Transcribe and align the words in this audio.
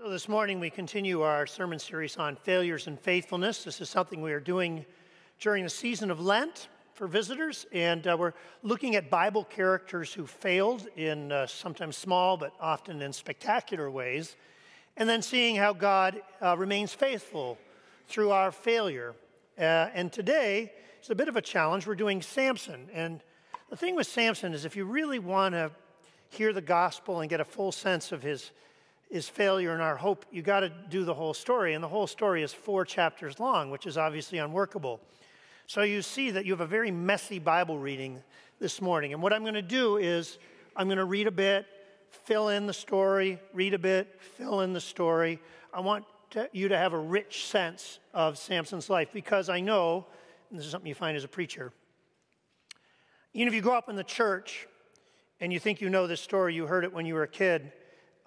So, 0.00 0.08
this 0.08 0.28
morning 0.28 0.60
we 0.60 0.70
continue 0.70 1.22
our 1.22 1.44
sermon 1.44 1.80
series 1.80 2.18
on 2.18 2.36
failures 2.36 2.86
and 2.86 3.00
faithfulness. 3.00 3.64
This 3.64 3.80
is 3.80 3.90
something 3.90 4.22
we 4.22 4.32
are 4.32 4.38
doing 4.38 4.86
during 5.40 5.64
the 5.64 5.70
season 5.70 6.12
of 6.12 6.20
Lent 6.20 6.68
for 6.94 7.08
visitors, 7.08 7.66
and 7.72 8.06
uh, 8.06 8.16
we're 8.16 8.34
looking 8.62 8.94
at 8.94 9.10
Bible 9.10 9.42
characters 9.42 10.12
who 10.12 10.24
failed 10.24 10.86
in 10.94 11.32
uh, 11.32 11.48
sometimes 11.48 11.96
small 11.96 12.36
but 12.36 12.52
often 12.60 13.02
in 13.02 13.12
spectacular 13.12 13.90
ways, 13.90 14.36
and 14.96 15.08
then 15.08 15.20
seeing 15.20 15.56
how 15.56 15.72
God 15.72 16.22
uh, 16.40 16.56
remains 16.56 16.94
faithful 16.94 17.58
through 18.06 18.30
our 18.30 18.52
failure. 18.52 19.16
Uh, 19.58 19.90
and 19.94 20.12
today 20.12 20.72
it's 21.00 21.10
a 21.10 21.14
bit 21.16 21.26
of 21.26 21.34
a 21.34 21.42
challenge. 21.42 21.88
We're 21.88 21.96
doing 21.96 22.22
Samson, 22.22 22.88
and 22.92 23.20
the 23.68 23.76
thing 23.76 23.96
with 23.96 24.06
Samson 24.06 24.54
is 24.54 24.64
if 24.64 24.76
you 24.76 24.84
really 24.84 25.18
want 25.18 25.54
to 25.54 25.72
hear 26.30 26.52
the 26.52 26.60
gospel 26.62 27.18
and 27.18 27.28
get 27.28 27.40
a 27.40 27.44
full 27.44 27.72
sense 27.72 28.12
of 28.12 28.22
his 28.22 28.52
is 29.10 29.28
failure 29.28 29.72
and 29.72 29.82
our 29.82 29.96
hope, 29.96 30.26
you 30.30 30.42
got 30.42 30.60
to 30.60 30.68
do 30.68 31.04
the 31.04 31.14
whole 31.14 31.34
story. 31.34 31.74
And 31.74 31.82
the 31.82 31.88
whole 31.88 32.06
story 32.06 32.42
is 32.42 32.52
four 32.52 32.84
chapters 32.84 33.40
long, 33.40 33.70
which 33.70 33.86
is 33.86 33.96
obviously 33.96 34.38
unworkable. 34.38 35.00
So 35.66 35.82
you 35.82 36.02
see 36.02 36.30
that 36.30 36.44
you 36.44 36.52
have 36.52 36.60
a 36.60 36.66
very 36.66 36.90
messy 36.90 37.38
Bible 37.38 37.78
reading 37.78 38.22
this 38.58 38.80
morning. 38.80 39.12
And 39.12 39.22
what 39.22 39.32
I'm 39.32 39.42
going 39.42 39.54
to 39.54 39.62
do 39.62 39.96
is 39.96 40.38
I'm 40.76 40.86
going 40.86 40.98
to 40.98 41.04
read 41.04 41.26
a 41.26 41.32
bit, 41.32 41.66
fill 42.10 42.48
in 42.48 42.66
the 42.66 42.72
story, 42.72 43.38
read 43.52 43.74
a 43.74 43.78
bit, 43.78 44.20
fill 44.20 44.60
in 44.60 44.72
the 44.72 44.80
story. 44.80 45.40
I 45.72 45.80
want 45.80 46.04
to, 46.30 46.48
you 46.52 46.68
to 46.68 46.76
have 46.76 46.92
a 46.92 46.98
rich 46.98 47.46
sense 47.46 47.98
of 48.14 48.38
Samson's 48.38 48.90
life 48.90 49.08
because 49.12 49.48
I 49.48 49.60
know, 49.60 50.06
and 50.50 50.58
this 50.58 50.66
is 50.66 50.72
something 50.72 50.88
you 50.88 50.94
find 50.94 51.16
as 51.16 51.24
a 51.24 51.28
preacher, 51.28 51.72
know, 53.44 53.48
if 53.48 53.54
you 53.54 53.60
grow 53.60 53.76
up 53.76 53.88
in 53.88 53.96
the 53.96 54.04
church 54.04 54.66
and 55.40 55.52
you 55.52 55.60
think 55.60 55.80
you 55.80 55.88
know 55.88 56.06
this 56.06 56.20
story, 56.20 56.54
you 56.54 56.66
heard 56.66 56.84
it 56.84 56.92
when 56.92 57.06
you 57.06 57.14
were 57.14 57.22
a 57.22 57.28
kid, 57.28 57.72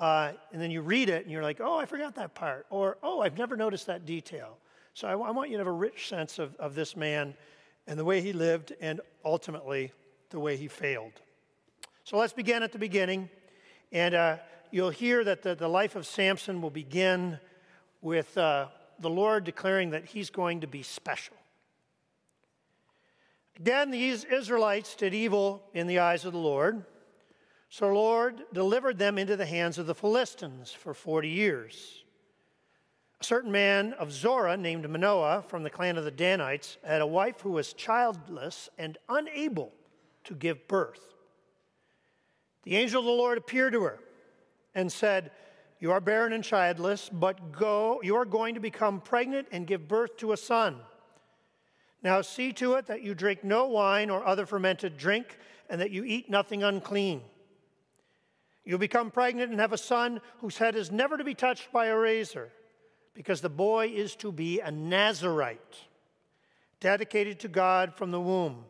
uh, 0.02 0.32
and 0.52 0.60
then 0.60 0.72
you 0.72 0.82
read 0.82 1.10
it 1.10 1.22
and 1.22 1.32
you're 1.32 1.44
like, 1.44 1.62
oh, 1.62 1.78
I 1.78 1.86
forgot 1.86 2.16
that 2.16 2.34
part. 2.34 2.66
Or, 2.72 2.98
oh, 3.04 3.22
I've 3.22 3.38
never 3.38 3.56
noticed 3.56 3.86
that 3.86 4.04
detail. 4.04 4.58
So 4.96 5.08
I, 5.08 5.12
I 5.12 5.30
want 5.30 5.52
you 5.52 5.58
to 5.58 5.60
have 5.60 5.68
a 5.68 5.72
rich 5.72 6.10
sense 6.10 6.40
of, 6.40 6.56
of 6.56 6.74
this 6.74 6.96
man 6.96 7.36
and 7.86 8.00
the 8.00 8.04
way 8.04 8.20
he 8.20 8.34
lived 8.34 8.74
and 8.82 9.00
ultimately 9.24 9.92
the 10.32 10.40
way 10.40 10.58
he 10.58 10.68
failed. 10.68 11.14
So 12.04 12.18
let's 12.18 12.34
begin 12.34 12.64
at 12.64 12.72
the 12.72 12.80
beginning. 12.80 13.30
And 13.92 14.16
uh, 14.16 14.38
you'll 14.72 14.90
hear 14.90 15.24
that 15.24 15.44
the, 15.44 15.54
the 15.54 15.68
life 15.68 15.96
of 15.96 16.08
Samson 16.08 16.64
will 16.64 16.72
begin 16.72 17.38
with 18.02 18.36
uh, 18.40 18.70
the 19.00 19.10
Lord 19.10 19.44
declaring 19.44 19.92
that 19.92 20.06
he's 20.06 20.32
going 20.32 20.62
to 20.62 20.68
be 20.68 20.82
special. 20.82 21.38
Again, 23.60 23.92
these 23.92 24.24
Israelites 24.24 24.96
did 24.96 25.14
evil 25.14 25.62
in 25.76 25.86
the 25.86 26.00
eyes 26.00 26.26
of 26.26 26.34
the 26.34 26.40
Lord. 26.40 26.86
So 27.72 27.88
the 27.88 27.94
Lord 27.94 28.44
delivered 28.52 28.98
them 28.98 29.18
into 29.18 29.38
the 29.38 29.46
hands 29.46 29.78
of 29.78 29.88
the 29.88 29.96
Philistines 29.96 30.74
for 30.74 30.94
40 30.94 31.30
years. 31.30 32.04
A 33.22 33.24
certain 33.24 33.50
man 33.50 33.94
of 33.94 34.12
Zorah 34.12 34.58
named 34.58 34.90
Manoah 34.90 35.42
from 35.48 35.64
the 35.64 35.70
clan 35.70 35.98
of 35.98 36.04
the 36.04 36.12
Danites 36.12 36.78
had 36.84 37.02
a 37.02 37.08
wife 37.08 37.40
who 37.40 37.52
was 37.52 37.72
childless 37.72 38.68
and 38.78 38.98
unable 39.08 39.72
to 40.26 40.36
give 40.36 40.68
birth. 40.68 41.14
The 42.64 42.76
angel 42.76 43.00
of 43.00 43.06
the 43.06 43.12
Lord 43.12 43.38
appeared 43.38 43.72
to 43.72 43.84
her 43.84 44.00
and 44.76 44.92
said, 44.92 45.32
You 45.80 45.94
are 45.94 46.02
barren 46.02 46.34
and 46.34 46.44
childless, 46.44 47.10
but 47.10 47.54
go, 47.54 48.02
you 48.04 48.18
are 48.18 48.26
going 48.26 48.56
to 48.56 48.60
become 48.60 49.00
pregnant 49.00 49.48
and 49.50 49.66
give 49.66 49.88
birth 49.88 50.18
to 50.18 50.34
a 50.34 50.38
son. 50.38 50.76
Now 52.04 52.20
see 52.20 52.52
to 52.52 52.74
it 52.74 52.88
that 52.88 53.02
you 53.02 53.16
drink 53.16 53.46
no 53.46 53.68
wine 53.68 54.10
or 54.10 54.26
other 54.26 54.46
fermented 54.46 54.98
drink, 54.98 55.38
and 55.70 55.80
that 55.80 55.92
you 55.92 56.04
eat 56.04 56.30
nothing 56.30 56.64
unclean. 56.64 57.22
You'll 58.64 58.78
become 58.78 59.12
pregnant 59.12 59.52
and 59.52 59.60
have 59.60 59.74
a 59.74 59.78
son 59.78 60.22
whose 60.40 60.58
head 60.58 60.76
is 60.76 60.92
never 60.92 61.18
to 61.18 61.24
be 61.24 61.34
touched 61.34 61.72
by 61.72 61.88
a 61.88 61.98
razor, 61.98 62.52
because 63.14 63.42
the 63.42 63.50
boy 63.50 63.88
is 63.88 64.16
to 64.18 64.32
be 64.32 64.60
a 64.60 64.72
Nazarite, 64.72 65.78
dedicated 66.80 67.40
to 67.40 67.48
God 67.48 67.96
from 67.96 68.12
the 68.12 68.22
womb. 68.22 68.66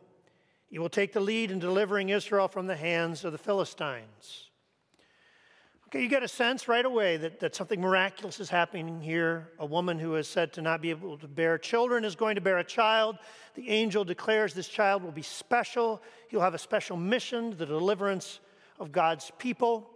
He 0.68 0.78
will 0.78 0.88
take 0.88 1.12
the 1.12 1.20
lead 1.20 1.50
in 1.50 1.58
delivering 1.58 2.08
Israel 2.08 2.48
from 2.48 2.66
the 2.66 2.76
hands 2.76 3.24
of 3.24 3.32
the 3.32 3.38
Philistines. 3.38 4.48
Okay, 5.88 6.00
you 6.00 6.08
get 6.08 6.22
a 6.22 6.28
sense 6.28 6.68
right 6.68 6.86
away 6.86 7.18
that, 7.18 7.38
that 7.40 7.54
something 7.54 7.78
miraculous 7.78 8.40
is 8.40 8.48
happening 8.48 9.02
here. 9.02 9.50
A 9.58 9.66
woman 9.66 9.98
who 9.98 10.16
is 10.16 10.26
said 10.26 10.50
to 10.54 10.62
not 10.62 10.80
be 10.80 10.88
able 10.88 11.18
to 11.18 11.28
bear 11.28 11.58
children 11.58 12.06
is 12.06 12.16
going 12.16 12.36
to 12.36 12.40
bear 12.40 12.56
a 12.56 12.64
child. 12.64 13.18
The 13.56 13.68
angel 13.68 14.02
declares 14.02 14.54
this 14.54 14.68
child 14.68 15.02
will 15.02 15.12
be 15.12 15.20
special. 15.20 16.02
He'll 16.28 16.40
have 16.40 16.54
a 16.54 16.58
special 16.58 16.96
mission, 16.96 17.54
the 17.58 17.66
deliverance 17.66 18.40
of 18.82 18.92
God's 18.92 19.30
people. 19.38 19.88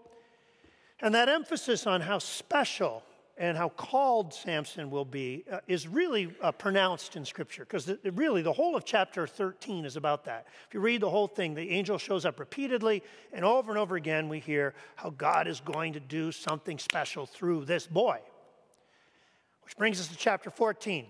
And 1.00 1.14
that 1.14 1.28
emphasis 1.28 1.86
on 1.86 2.00
how 2.00 2.18
special 2.18 3.02
and 3.36 3.58
how 3.58 3.68
called 3.68 4.32
Samson 4.32 4.90
will 4.90 5.04
be 5.04 5.44
uh, 5.50 5.58
is 5.66 5.86
really 5.86 6.34
uh, 6.40 6.52
pronounced 6.52 7.16
in 7.16 7.24
Scripture 7.24 7.66
because 7.66 7.92
really 8.14 8.40
the 8.40 8.52
whole 8.52 8.74
of 8.76 8.86
chapter 8.86 9.26
13 9.26 9.84
is 9.84 9.96
about 9.96 10.24
that. 10.24 10.46
If 10.68 10.72
you 10.72 10.80
read 10.80 11.02
the 11.02 11.10
whole 11.10 11.26
thing, 11.26 11.52
the 11.52 11.68
angel 11.70 11.98
shows 11.98 12.24
up 12.24 12.40
repeatedly, 12.40 13.02
and 13.34 13.44
over 13.44 13.70
and 13.70 13.78
over 13.78 13.96
again 13.96 14.30
we 14.30 14.38
hear 14.38 14.72
how 14.94 15.10
God 15.10 15.48
is 15.48 15.60
going 15.60 15.92
to 15.92 16.00
do 16.00 16.32
something 16.32 16.78
special 16.78 17.26
through 17.26 17.66
this 17.66 17.86
boy. 17.86 18.20
Which 19.64 19.76
brings 19.76 20.00
us 20.00 20.08
to 20.08 20.16
chapter 20.16 20.48
14. 20.48 21.04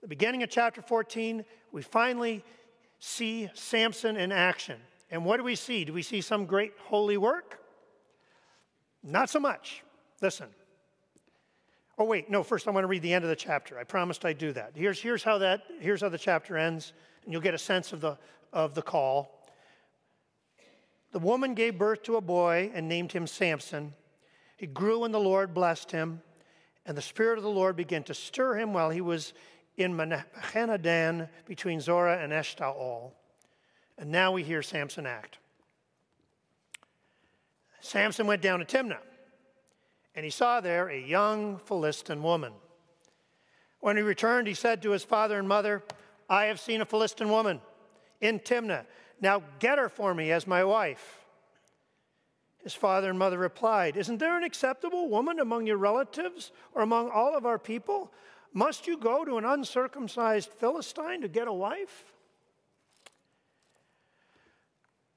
The 0.00 0.08
beginning 0.08 0.42
of 0.42 0.50
chapter 0.50 0.82
14, 0.82 1.44
we 1.70 1.82
finally 1.82 2.42
see 2.98 3.48
Samson 3.54 4.16
in 4.16 4.32
action. 4.32 4.80
And 5.14 5.24
what 5.24 5.36
do 5.36 5.44
we 5.44 5.54
see? 5.54 5.84
Do 5.84 5.92
we 5.92 6.02
see 6.02 6.20
some 6.20 6.44
great 6.44 6.72
holy 6.86 7.16
work? 7.16 7.60
Not 9.00 9.30
so 9.30 9.38
much. 9.38 9.84
Listen. 10.20 10.48
Oh, 11.96 12.04
wait, 12.04 12.28
no, 12.28 12.42
first 12.42 12.66
I 12.66 12.72
want 12.72 12.82
to 12.82 12.88
read 12.88 13.02
the 13.02 13.12
end 13.12 13.22
of 13.22 13.30
the 13.30 13.36
chapter. 13.36 13.78
I 13.78 13.84
promised 13.84 14.24
I'd 14.24 14.38
do 14.38 14.50
that. 14.54 14.72
Here's, 14.74 15.00
here's, 15.00 15.22
how, 15.22 15.38
that, 15.38 15.62
here's 15.78 16.00
how 16.00 16.08
the 16.08 16.18
chapter 16.18 16.58
ends, 16.58 16.94
and 17.22 17.32
you'll 17.32 17.42
get 17.42 17.54
a 17.54 17.58
sense 17.58 17.92
of 17.92 18.00
the, 18.00 18.18
of 18.52 18.74
the 18.74 18.82
call. 18.82 19.46
The 21.12 21.20
woman 21.20 21.54
gave 21.54 21.78
birth 21.78 22.02
to 22.02 22.16
a 22.16 22.20
boy 22.20 22.72
and 22.74 22.88
named 22.88 23.12
him 23.12 23.28
Samson. 23.28 23.94
He 24.56 24.66
grew, 24.66 25.04
and 25.04 25.14
the 25.14 25.20
Lord 25.20 25.54
blessed 25.54 25.92
him. 25.92 26.22
And 26.86 26.98
the 26.98 27.02
Spirit 27.02 27.38
of 27.38 27.44
the 27.44 27.50
Lord 27.50 27.76
began 27.76 28.02
to 28.02 28.14
stir 28.14 28.56
him 28.56 28.72
while 28.72 28.90
he 28.90 29.00
was 29.00 29.32
in 29.76 29.96
Mahaneh-dan 29.96 31.28
between 31.46 31.80
Zorah 31.80 32.18
and 32.20 32.32
Eshtaol. 32.32 33.12
And 33.98 34.10
now 34.10 34.32
we 34.32 34.42
hear 34.42 34.62
Samson 34.62 35.06
act. 35.06 35.38
Samson 37.80 38.26
went 38.26 38.40
down 38.40 38.60
to 38.60 38.64
Timnah, 38.64 38.98
and 40.14 40.24
he 40.24 40.30
saw 40.30 40.60
there 40.60 40.88
a 40.88 40.98
young 40.98 41.58
Philistine 41.58 42.22
woman. 42.22 42.52
When 43.80 43.96
he 43.96 44.02
returned, 44.02 44.48
he 44.48 44.54
said 44.54 44.80
to 44.82 44.90
his 44.90 45.04
father 45.04 45.38
and 45.38 45.46
mother, 45.46 45.82
I 46.28 46.46
have 46.46 46.58
seen 46.58 46.80
a 46.80 46.86
Philistine 46.86 47.28
woman 47.28 47.60
in 48.22 48.40
Timnah. 48.40 48.86
Now 49.20 49.42
get 49.58 49.78
her 49.78 49.90
for 49.90 50.14
me 50.14 50.32
as 50.32 50.46
my 50.46 50.64
wife. 50.64 51.24
His 52.62 52.72
father 52.72 53.10
and 53.10 53.18
mother 53.18 53.36
replied, 53.36 53.98
Isn't 53.98 54.16
there 54.16 54.38
an 54.38 54.42
acceptable 54.42 55.10
woman 55.10 55.38
among 55.38 55.66
your 55.66 55.76
relatives 55.76 56.50
or 56.72 56.80
among 56.80 57.10
all 57.10 57.36
of 57.36 57.44
our 57.44 57.58
people? 57.58 58.10
Must 58.54 58.86
you 58.86 58.96
go 58.96 59.26
to 59.26 59.36
an 59.36 59.44
uncircumcised 59.44 60.48
Philistine 60.48 61.20
to 61.20 61.28
get 61.28 61.46
a 61.46 61.52
wife? 61.52 62.13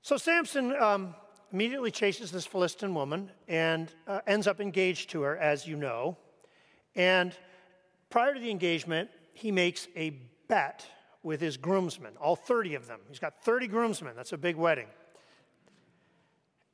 So 0.07 0.15
Samson 0.15 0.73
um, 0.77 1.13
immediately 1.51 1.91
chases 1.91 2.31
this 2.31 2.45
Philistine 2.45 2.93
woman 2.93 3.29
and 3.49 3.91
uh, 4.07 4.21
ends 4.25 4.47
up 4.47 4.61
engaged 4.61 5.09
to 5.09 5.23
her, 5.23 5.35
as 5.35 5.67
you 5.67 5.75
know. 5.75 6.15
And 6.95 7.35
prior 8.09 8.33
to 8.33 8.39
the 8.39 8.49
engagement, 8.49 9.09
he 9.33 9.51
makes 9.51 9.89
a 9.97 10.11
bet 10.47 10.85
with 11.23 11.41
his 11.41 11.57
groomsmen, 11.57 12.13
all 12.21 12.37
30 12.37 12.75
of 12.75 12.87
them. 12.87 13.01
He's 13.09 13.19
got 13.19 13.43
30 13.43 13.67
groomsmen. 13.67 14.15
That's 14.15 14.31
a 14.31 14.37
big 14.37 14.55
wedding. 14.55 14.87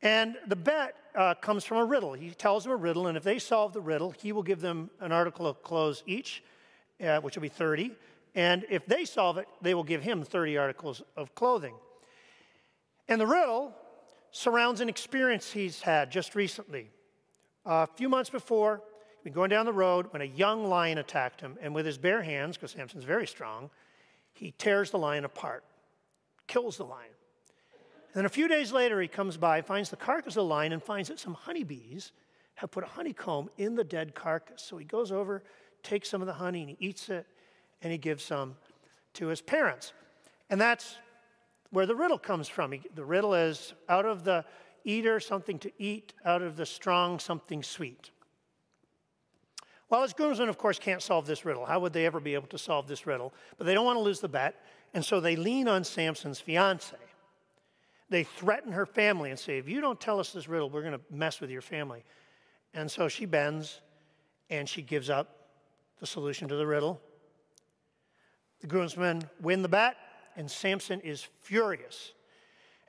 And 0.03 0.37
the 0.45 0.55
bet 0.55 0.93
uh, 1.15 1.33
comes 1.33 1.63
from 1.63 1.77
a 1.77 1.85
riddle. 1.85 2.13
He 2.13 2.29
tells 2.29 2.65
them 2.65 2.73
a 2.73 2.75
riddle, 2.75 3.07
and 3.07 3.17
if 3.17 3.23
they 3.23 3.39
solve 3.39 3.73
the 3.73 3.81
riddle, 3.81 4.11
he 4.11 4.31
will 4.31 4.43
give 4.43 4.61
them 4.61 4.91
an 4.99 5.11
article 5.11 5.47
of 5.47 5.63
clothes 5.63 6.03
each, 6.05 6.43
uh, 7.03 7.19
which 7.21 7.35
will 7.35 7.41
be 7.41 7.49
30. 7.49 7.95
And 8.35 8.63
if 8.69 8.85
they 8.85 9.05
solve 9.05 9.39
it, 9.39 9.47
they 9.59 9.73
will 9.73 9.83
give 9.83 10.03
him 10.03 10.21
30 10.21 10.55
articles 10.59 11.01
of 11.17 11.33
clothing. 11.33 11.73
And 13.07 13.19
the 13.19 13.27
riddle 13.27 13.73
surrounds 14.31 14.81
an 14.81 14.89
experience 14.89 15.51
he's 15.51 15.81
had 15.81 16.11
just 16.11 16.35
recently. 16.35 16.89
a 17.65 17.87
few 17.87 18.09
months 18.09 18.29
before, 18.29 18.81
he'd 19.17 19.23
been 19.23 19.33
going 19.33 19.49
down 19.49 19.65
the 19.65 19.73
road 19.73 20.07
when 20.11 20.21
a 20.21 20.25
young 20.25 20.65
lion 20.65 20.97
attacked 20.97 21.41
him, 21.41 21.57
and 21.61 21.73
with 21.73 21.85
his 21.85 21.97
bare 21.97 22.21
hands, 22.21 22.57
because 22.57 22.71
Samson's 22.71 23.03
very 23.03 23.27
strong, 23.27 23.69
he 24.33 24.51
tears 24.57 24.91
the 24.91 24.97
lion 24.97 25.25
apart, 25.25 25.63
kills 26.47 26.77
the 26.77 26.85
lion. 26.85 27.11
And 28.13 28.19
then 28.19 28.25
a 28.25 28.29
few 28.29 28.47
days 28.47 28.71
later, 28.71 29.01
he 29.01 29.07
comes 29.07 29.37
by, 29.37 29.61
finds 29.61 29.89
the 29.89 29.95
carcass 29.95 30.33
of 30.33 30.35
the 30.35 30.45
lion, 30.45 30.73
and 30.73 30.83
finds 30.83 31.09
that 31.09 31.19
some 31.19 31.33
honeybees 31.33 32.11
have 32.55 32.69
put 32.71 32.83
a 32.83 32.87
honeycomb 32.87 33.49
in 33.57 33.75
the 33.75 33.83
dead 33.83 34.13
carcass. 34.13 34.61
So 34.61 34.77
he 34.77 34.85
goes 34.85 35.11
over, 35.11 35.43
takes 35.81 36.09
some 36.09 36.21
of 36.21 36.27
the 36.27 36.33
honey, 36.33 36.61
and 36.61 36.69
he 36.69 36.77
eats 36.79 37.09
it, 37.09 37.25
and 37.81 37.91
he 37.91 37.97
gives 37.97 38.23
some 38.23 38.55
to 39.13 39.27
his 39.27 39.41
parents. 39.41 39.93
And 40.49 40.61
that's 40.61 40.97
where 41.73 41.87
the 41.87 41.95
riddle 41.95 42.19
comes 42.19 42.47
from. 42.47 42.75
The 42.93 43.03
riddle 43.03 43.33
is 43.33 43.73
out 43.89 44.05
of 44.05 44.23
the 44.23 44.45
eater, 44.85 45.19
something 45.19 45.57
to 45.57 45.71
eat, 45.79 46.13
out 46.23 46.43
of 46.43 46.55
the 46.55 46.67
strong, 46.67 47.17
something 47.17 47.63
sweet. 47.63 48.11
Well, 49.89 50.03
his 50.03 50.13
groomsmen, 50.13 50.49
of 50.49 50.59
course, 50.59 50.77
can't 50.77 51.01
solve 51.01 51.25
this 51.25 51.45
riddle. 51.45 51.65
How 51.65 51.79
would 51.79 51.91
they 51.91 52.05
ever 52.05 52.19
be 52.19 52.35
able 52.35 52.47
to 52.49 52.59
solve 52.59 52.87
this 52.87 53.07
riddle? 53.07 53.33
But 53.57 53.65
they 53.65 53.73
don't 53.73 53.85
want 53.85 53.97
to 53.97 54.03
lose 54.03 54.19
the 54.19 54.29
bet, 54.29 54.55
and 54.93 55.03
so 55.03 55.19
they 55.19 55.35
lean 55.35 55.67
on 55.67 55.83
Samson's 55.83 56.39
fiance. 56.39 56.95
They 58.07 58.23
threaten 58.23 58.71
her 58.73 58.85
family 58.85 59.31
and 59.31 59.39
say, 59.39 59.57
If 59.57 59.67
you 59.67 59.81
don't 59.81 59.99
tell 59.99 60.19
us 60.19 60.31
this 60.31 60.47
riddle, 60.47 60.69
we're 60.69 60.81
going 60.81 60.93
to 60.93 61.01
mess 61.09 61.41
with 61.41 61.49
your 61.49 61.61
family. 61.63 62.03
And 62.75 62.89
so 62.89 63.07
she 63.07 63.25
bends 63.25 63.81
and 64.51 64.69
she 64.69 64.83
gives 64.83 65.09
up 65.09 65.47
the 65.99 66.05
solution 66.05 66.47
to 66.49 66.55
the 66.55 66.67
riddle. 66.67 67.01
The 68.61 68.67
groomsmen 68.67 69.23
win 69.41 69.63
the 69.63 69.69
bet, 69.69 69.97
and 70.35 70.49
Samson 70.49 70.99
is 71.01 71.27
furious. 71.41 72.13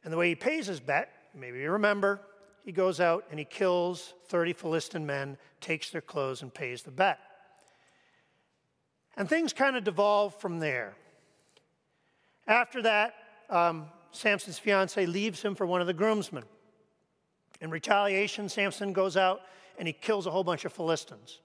And 0.02 0.12
the 0.12 0.16
way 0.16 0.28
he 0.28 0.34
pays 0.34 0.66
his 0.66 0.80
bet, 0.80 1.10
maybe 1.34 1.60
you 1.60 1.70
remember, 1.70 2.20
he 2.64 2.72
goes 2.72 3.00
out 3.00 3.24
and 3.30 3.38
he 3.38 3.44
kills 3.44 4.14
30 4.28 4.52
Philistine 4.54 5.06
men, 5.06 5.36
takes 5.60 5.90
their 5.90 6.00
clothes, 6.00 6.42
and 6.42 6.52
pays 6.52 6.82
the 6.82 6.90
bet. 6.90 7.18
And 9.16 9.28
things 9.28 9.52
kind 9.52 9.76
of 9.76 9.84
devolve 9.84 10.34
from 10.40 10.58
there. 10.58 10.94
After 12.46 12.82
that, 12.82 13.14
um, 13.48 13.86
Samson's 14.12 14.58
fiance 14.58 15.04
leaves 15.06 15.42
him 15.42 15.54
for 15.54 15.66
one 15.66 15.80
of 15.80 15.86
the 15.86 15.94
groomsmen. 15.94 16.44
In 17.60 17.70
retaliation, 17.70 18.48
Samson 18.48 18.92
goes 18.92 19.16
out 19.16 19.40
and 19.78 19.86
he 19.86 19.92
kills 19.92 20.26
a 20.26 20.30
whole 20.30 20.44
bunch 20.44 20.64
of 20.64 20.72
Philistines. 20.72 21.40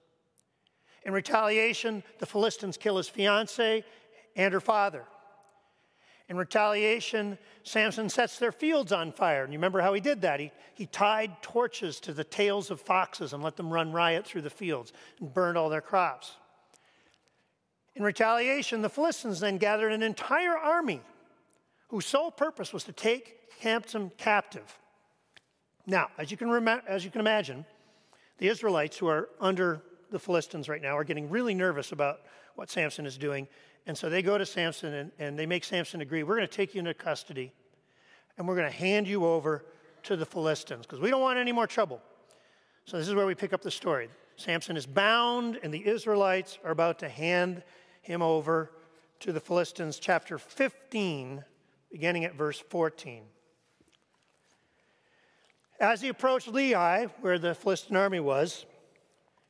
In 1.04 1.12
retaliation, 1.12 2.02
the 2.18 2.26
Philistines 2.26 2.76
kill 2.76 2.96
his 2.96 3.08
fiance 3.08 3.84
and 4.36 4.52
her 4.52 4.60
father. 4.60 5.04
In 6.30 6.36
retaliation, 6.36 7.36
Samson 7.64 8.08
sets 8.08 8.38
their 8.38 8.52
fields 8.52 8.92
on 8.92 9.10
fire. 9.10 9.42
And 9.42 9.52
you 9.52 9.58
remember 9.58 9.80
how 9.80 9.92
he 9.92 10.00
did 10.00 10.22
that? 10.22 10.38
He, 10.38 10.52
he 10.74 10.86
tied 10.86 11.42
torches 11.42 11.98
to 12.00 12.12
the 12.12 12.22
tails 12.22 12.70
of 12.70 12.80
foxes 12.80 13.32
and 13.32 13.42
let 13.42 13.56
them 13.56 13.68
run 13.68 13.90
riot 13.90 14.24
through 14.24 14.42
the 14.42 14.48
fields 14.48 14.92
and 15.18 15.34
burned 15.34 15.58
all 15.58 15.68
their 15.68 15.80
crops. 15.80 16.36
In 17.96 18.04
retaliation, 18.04 18.80
the 18.80 18.88
Philistines 18.88 19.40
then 19.40 19.58
gathered 19.58 19.92
an 19.92 20.04
entire 20.04 20.56
army 20.56 21.00
whose 21.88 22.06
sole 22.06 22.30
purpose 22.30 22.72
was 22.72 22.84
to 22.84 22.92
take 22.92 23.36
Samson 23.60 24.12
captive. 24.16 24.78
Now, 25.84 26.10
as 26.16 26.30
you 26.30 26.36
can, 26.36 26.48
rem- 26.48 26.82
as 26.86 27.04
you 27.04 27.10
can 27.10 27.20
imagine, 27.20 27.66
the 28.38 28.46
Israelites 28.46 28.96
who 28.96 29.08
are 29.08 29.30
under 29.40 29.82
the 30.12 30.20
Philistines 30.20 30.68
right 30.68 30.80
now 30.80 30.96
are 30.96 31.04
getting 31.04 31.28
really 31.28 31.54
nervous 31.54 31.90
about 31.90 32.20
what 32.54 32.70
Samson 32.70 33.04
is 33.04 33.18
doing. 33.18 33.48
And 33.90 33.98
so 33.98 34.08
they 34.08 34.22
go 34.22 34.38
to 34.38 34.46
Samson 34.46 34.94
and, 34.94 35.10
and 35.18 35.36
they 35.36 35.46
make 35.46 35.64
Samson 35.64 36.00
agree 36.00 36.22
we're 36.22 36.36
going 36.36 36.46
to 36.46 36.56
take 36.56 36.76
you 36.76 36.78
into 36.78 36.94
custody 36.94 37.50
and 38.38 38.46
we're 38.46 38.54
going 38.54 38.70
to 38.70 38.76
hand 38.76 39.08
you 39.08 39.26
over 39.26 39.64
to 40.04 40.14
the 40.14 40.24
Philistines 40.24 40.86
because 40.86 41.00
we 41.00 41.10
don't 41.10 41.20
want 41.20 41.40
any 41.40 41.50
more 41.50 41.66
trouble. 41.66 42.00
So 42.84 42.98
this 42.98 43.08
is 43.08 43.16
where 43.16 43.26
we 43.26 43.34
pick 43.34 43.52
up 43.52 43.62
the 43.62 43.70
story. 43.72 44.08
Samson 44.36 44.76
is 44.76 44.86
bound, 44.86 45.58
and 45.64 45.74
the 45.74 45.84
Israelites 45.84 46.60
are 46.64 46.70
about 46.70 47.00
to 47.00 47.08
hand 47.08 47.64
him 48.02 48.22
over 48.22 48.70
to 49.18 49.32
the 49.32 49.40
Philistines, 49.40 49.98
chapter 49.98 50.38
15, 50.38 51.44
beginning 51.90 52.24
at 52.24 52.36
verse 52.36 52.60
14. 52.60 53.24
As 55.80 56.00
he 56.00 56.06
approached 56.06 56.46
Lehi, 56.46 57.10
where 57.22 57.40
the 57.40 57.56
Philistine 57.56 57.96
army 57.96 58.20
was, 58.20 58.66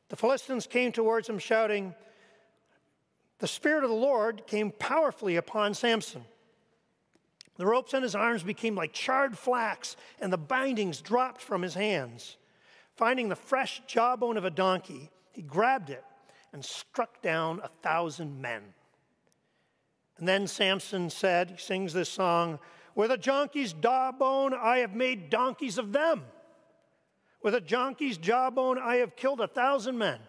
the 0.09 0.15
Philistines 0.15 0.65
came 0.65 0.91
towards 0.91 1.29
him 1.29 1.37
shouting, 1.37 1.93
The 3.41 3.47
Spirit 3.47 3.83
of 3.83 3.89
the 3.89 3.95
Lord 3.95 4.45
came 4.45 4.69
powerfully 4.69 5.35
upon 5.35 5.73
Samson. 5.73 6.23
The 7.57 7.65
ropes 7.65 7.95
on 7.95 8.03
his 8.03 8.13
arms 8.13 8.43
became 8.43 8.75
like 8.75 8.93
charred 8.93 9.35
flax, 9.35 9.95
and 10.19 10.31
the 10.31 10.37
bindings 10.37 11.01
dropped 11.01 11.41
from 11.41 11.63
his 11.63 11.73
hands. 11.73 12.37
Finding 12.95 13.29
the 13.29 13.35
fresh 13.35 13.81
jawbone 13.87 14.37
of 14.37 14.45
a 14.45 14.51
donkey, 14.51 15.09
he 15.31 15.41
grabbed 15.41 15.89
it 15.89 16.03
and 16.53 16.63
struck 16.63 17.23
down 17.23 17.59
a 17.63 17.67
thousand 17.81 18.39
men. 18.39 18.61
And 20.19 20.27
then 20.27 20.45
Samson 20.45 21.09
said, 21.09 21.49
he 21.49 21.57
sings 21.57 21.93
this 21.93 22.09
song, 22.09 22.59
With 22.93 23.09
a 23.09 23.17
donkey's 23.17 23.73
jawbone, 23.73 24.53
I 24.53 24.77
have 24.77 24.93
made 24.93 25.31
donkeys 25.31 25.79
of 25.79 25.93
them. 25.93 26.25
With 27.41 27.55
a 27.55 27.61
donkey's 27.61 28.19
jawbone, 28.19 28.77
I 28.77 28.97
have 28.97 29.15
killed 29.15 29.41
a 29.41 29.47
thousand 29.47 29.97
men. 29.97 30.19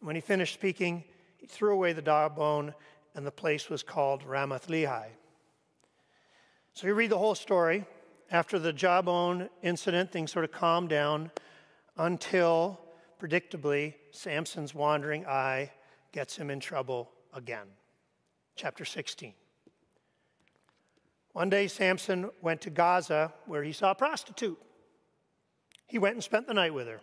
When 0.00 0.16
he 0.16 0.20
finished 0.20 0.54
speaking, 0.54 1.04
threw 1.48 1.72
away 1.72 1.92
the 1.92 2.02
jawbone, 2.02 2.74
and 3.14 3.26
the 3.26 3.30
place 3.30 3.70
was 3.70 3.82
called 3.82 4.22
Ramath 4.24 4.66
Lehi. 4.66 5.06
So 6.74 6.86
you 6.86 6.94
read 6.94 7.10
the 7.10 7.18
whole 7.18 7.34
story. 7.34 7.84
After 8.30 8.58
the 8.58 8.72
jawbone 8.72 9.48
incident, 9.62 10.10
things 10.10 10.32
sort 10.32 10.44
of 10.44 10.52
calmed 10.52 10.88
down 10.88 11.30
until, 11.96 12.80
predictably, 13.20 13.94
Samson's 14.10 14.74
wandering 14.74 15.26
eye 15.26 15.70
gets 16.12 16.36
him 16.36 16.50
in 16.50 16.60
trouble 16.60 17.10
again 17.32 17.66
chapter 18.56 18.84
16. 18.84 19.34
One 21.32 21.50
day, 21.50 21.68
Samson 21.68 22.30
went 22.40 22.62
to 22.62 22.70
Gaza 22.70 23.32
where 23.44 23.62
he 23.62 23.72
saw 23.72 23.90
a 23.90 23.94
prostitute. 23.94 24.58
He 25.86 25.98
went 25.98 26.14
and 26.14 26.24
spent 26.24 26.46
the 26.46 26.54
night 26.54 26.74
with 26.74 26.88
her. 26.88 27.00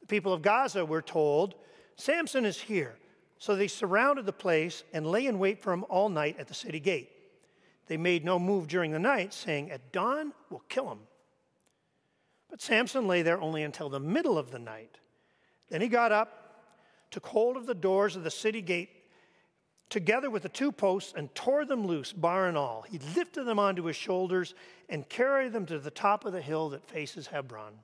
The 0.00 0.06
people 0.06 0.32
of 0.32 0.42
Gaza 0.42 0.84
were 0.84 1.02
told, 1.02 1.54
Samson 1.96 2.44
is 2.44 2.60
here. 2.60 2.96
So 3.44 3.54
they 3.54 3.68
surrounded 3.68 4.24
the 4.24 4.32
place 4.32 4.84
and 4.94 5.06
lay 5.06 5.26
in 5.26 5.38
wait 5.38 5.60
for 5.60 5.70
him 5.70 5.84
all 5.90 6.08
night 6.08 6.36
at 6.38 6.48
the 6.48 6.54
city 6.54 6.80
gate. 6.80 7.10
They 7.88 7.98
made 7.98 8.24
no 8.24 8.38
move 8.38 8.68
during 8.68 8.90
the 8.90 8.98
night, 8.98 9.34
saying, 9.34 9.70
At 9.70 9.92
dawn, 9.92 10.32
we'll 10.48 10.64
kill 10.70 10.90
him. 10.90 11.00
But 12.48 12.62
Samson 12.62 13.06
lay 13.06 13.20
there 13.20 13.38
only 13.38 13.62
until 13.62 13.90
the 13.90 14.00
middle 14.00 14.38
of 14.38 14.50
the 14.50 14.58
night. 14.58 14.96
Then 15.68 15.82
he 15.82 15.88
got 15.88 16.10
up, 16.10 16.62
took 17.10 17.26
hold 17.26 17.58
of 17.58 17.66
the 17.66 17.74
doors 17.74 18.16
of 18.16 18.24
the 18.24 18.30
city 18.30 18.62
gate 18.62 18.88
together 19.90 20.30
with 20.30 20.44
the 20.44 20.48
two 20.48 20.72
posts 20.72 21.12
and 21.14 21.34
tore 21.34 21.66
them 21.66 21.86
loose, 21.86 22.14
bar 22.14 22.48
and 22.48 22.56
all. 22.56 22.86
He 22.88 22.98
lifted 23.14 23.44
them 23.44 23.58
onto 23.58 23.84
his 23.84 23.96
shoulders 23.96 24.54
and 24.88 25.06
carried 25.06 25.52
them 25.52 25.66
to 25.66 25.78
the 25.78 25.90
top 25.90 26.24
of 26.24 26.32
the 26.32 26.40
hill 26.40 26.70
that 26.70 26.82
faces 26.82 27.26
Hebron. 27.26 27.74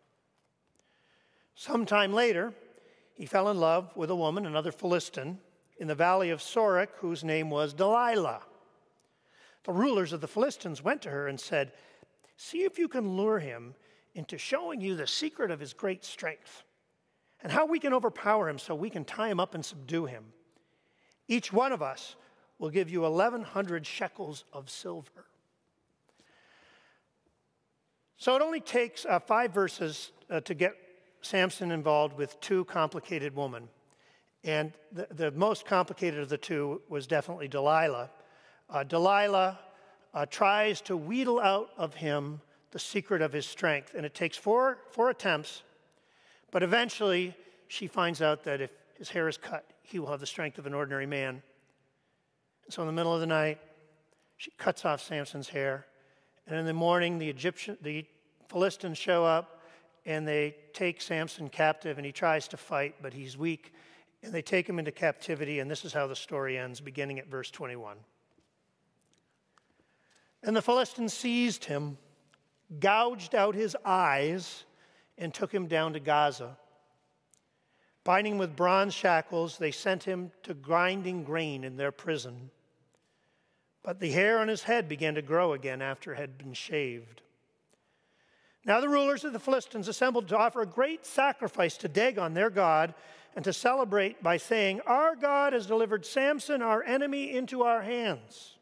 Sometime 1.54 2.14
later, 2.14 2.54
he 3.12 3.26
fell 3.26 3.50
in 3.50 3.60
love 3.60 3.94
with 3.94 4.08
a 4.08 4.16
woman, 4.16 4.46
another 4.46 4.72
Philistine, 4.72 5.38
in 5.80 5.88
the 5.88 5.94
valley 5.94 6.28
of 6.30 6.40
Sorek, 6.40 6.88
whose 6.98 7.24
name 7.24 7.48
was 7.48 7.72
Delilah. 7.72 8.42
The 9.64 9.72
rulers 9.72 10.12
of 10.12 10.20
the 10.20 10.28
Philistines 10.28 10.84
went 10.84 11.02
to 11.02 11.10
her 11.10 11.26
and 11.26 11.40
said, 11.40 11.72
See 12.36 12.62
if 12.62 12.78
you 12.78 12.86
can 12.86 13.16
lure 13.16 13.38
him 13.38 13.74
into 14.14 14.38
showing 14.38 14.80
you 14.80 14.94
the 14.94 15.06
secret 15.06 15.50
of 15.50 15.58
his 15.58 15.72
great 15.72 16.04
strength 16.04 16.64
and 17.42 17.50
how 17.50 17.66
we 17.66 17.78
can 17.78 17.94
overpower 17.94 18.48
him 18.48 18.58
so 18.58 18.74
we 18.74 18.90
can 18.90 19.04
tie 19.04 19.28
him 19.28 19.40
up 19.40 19.54
and 19.54 19.64
subdue 19.64 20.04
him. 20.04 20.24
Each 21.28 21.52
one 21.52 21.72
of 21.72 21.80
us 21.82 22.16
will 22.58 22.70
give 22.70 22.90
you 22.90 23.00
1,100 23.00 23.86
shekels 23.86 24.44
of 24.52 24.68
silver. 24.68 25.26
So 28.18 28.36
it 28.36 28.42
only 28.42 28.60
takes 28.60 29.06
uh, 29.06 29.18
five 29.18 29.54
verses 29.54 30.12
uh, 30.28 30.40
to 30.40 30.54
get 30.54 30.72
Samson 31.22 31.70
involved 31.72 32.18
with 32.18 32.38
two 32.40 32.66
complicated 32.66 33.34
women. 33.34 33.68
And 34.44 34.72
the, 34.92 35.06
the 35.10 35.30
most 35.32 35.66
complicated 35.66 36.20
of 36.20 36.28
the 36.28 36.38
two 36.38 36.80
was 36.88 37.06
definitely 37.06 37.48
Delilah. 37.48 38.10
Uh, 38.68 38.84
Delilah 38.84 39.58
uh, 40.14 40.26
tries 40.26 40.80
to 40.82 40.96
wheedle 40.96 41.40
out 41.40 41.70
of 41.76 41.94
him 41.94 42.40
the 42.70 42.78
secret 42.78 43.20
of 43.22 43.32
his 43.32 43.46
strength. 43.46 43.94
And 43.94 44.06
it 44.06 44.14
takes 44.14 44.36
four, 44.36 44.78
four 44.90 45.10
attempts, 45.10 45.62
but 46.50 46.62
eventually 46.62 47.36
she 47.68 47.86
finds 47.86 48.22
out 48.22 48.44
that 48.44 48.60
if 48.60 48.70
his 48.96 49.10
hair 49.10 49.28
is 49.28 49.36
cut, 49.36 49.64
he 49.82 49.98
will 49.98 50.08
have 50.08 50.20
the 50.20 50.26
strength 50.26 50.58
of 50.58 50.66
an 50.66 50.74
ordinary 50.74 51.06
man. 51.06 51.42
And 52.64 52.74
so 52.74 52.82
in 52.82 52.86
the 52.86 52.92
middle 52.92 53.14
of 53.14 53.20
the 53.20 53.26
night, 53.26 53.58
she 54.36 54.50
cuts 54.56 54.84
off 54.84 55.02
Samson's 55.02 55.48
hair. 55.48 55.86
And 56.46 56.58
in 56.58 56.64
the 56.64 56.72
morning, 56.72 57.18
the 57.18 57.28
Egyptian, 57.28 57.76
the 57.82 58.06
Philistines 58.48 58.98
show 58.98 59.24
up 59.24 59.60
and 60.06 60.26
they 60.26 60.56
take 60.72 61.00
Samson 61.00 61.48
captive 61.48 61.98
and 61.98 62.06
he 62.06 62.12
tries 62.12 62.48
to 62.48 62.56
fight, 62.56 62.94
but 63.02 63.12
he's 63.12 63.36
weak. 63.36 63.72
And 64.22 64.32
they 64.32 64.42
take 64.42 64.68
him 64.68 64.78
into 64.78 64.92
captivity. 64.92 65.60
And 65.60 65.70
this 65.70 65.84
is 65.84 65.92
how 65.92 66.06
the 66.06 66.16
story 66.16 66.58
ends, 66.58 66.80
beginning 66.80 67.18
at 67.18 67.28
verse 67.28 67.50
21. 67.50 67.96
And 70.42 70.56
the 70.56 70.62
Philistines 70.62 71.12
seized 71.12 71.64
him, 71.64 71.98
gouged 72.78 73.34
out 73.34 73.54
his 73.54 73.76
eyes, 73.84 74.64
and 75.18 75.32
took 75.32 75.52
him 75.52 75.66
down 75.66 75.92
to 75.92 76.00
Gaza. 76.00 76.56
Binding 78.04 78.38
with 78.38 78.56
bronze 78.56 78.94
shackles, 78.94 79.58
they 79.58 79.70
sent 79.70 80.04
him 80.04 80.32
to 80.42 80.54
grinding 80.54 81.24
grain 81.24 81.64
in 81.64 81.76
their 81.76 81.92
prison. 81.92 82.50
But 83.82 84.00
the 84.00 84.10
hair 84.10 84.38
on 84.38 84.48
his 84.48 84.62
head 84.62 84.88
began 84.88 85.14
to 85.14 85.22
grow 85.22 85.52
again 85.52 85.82
after 85.82 86.12
it 86.12 86.18
had 86.18 86.38
been 86.38 86.54
shaved. 86.54 87.22
Now 88.64 88.80
the 88.80 88.88
rulers 88.88 89.24
of 89.24 89.32
the 89.32 89.38
Philistines 89.38 89.88
assembled 89.88 90.28
to 90.28 90.36
offer 90.38 90.60
a 90.60 90.66
great 90.66 91.06
sacrifice 91.06 91.76
to 91.78 91.88
Dagon, 91.88 92.34
their 92.34 92.50
god, 92.50 92.94
and 93.34 93.44
to 93.44 93.52
celebrate 93.52 94.22
by 94.22 94.36
saying, 94.36 94.80
Our 94.86 95.16
God 95.16 95.52
has 95.52 95.66
delivered 95.66 96.04
Samson, 96.04 96.62
our 96.62 96.82
enemy, 96.82 97.34
into 97.34 97.62
our 97.62 97.82
hands. 97.82 98.56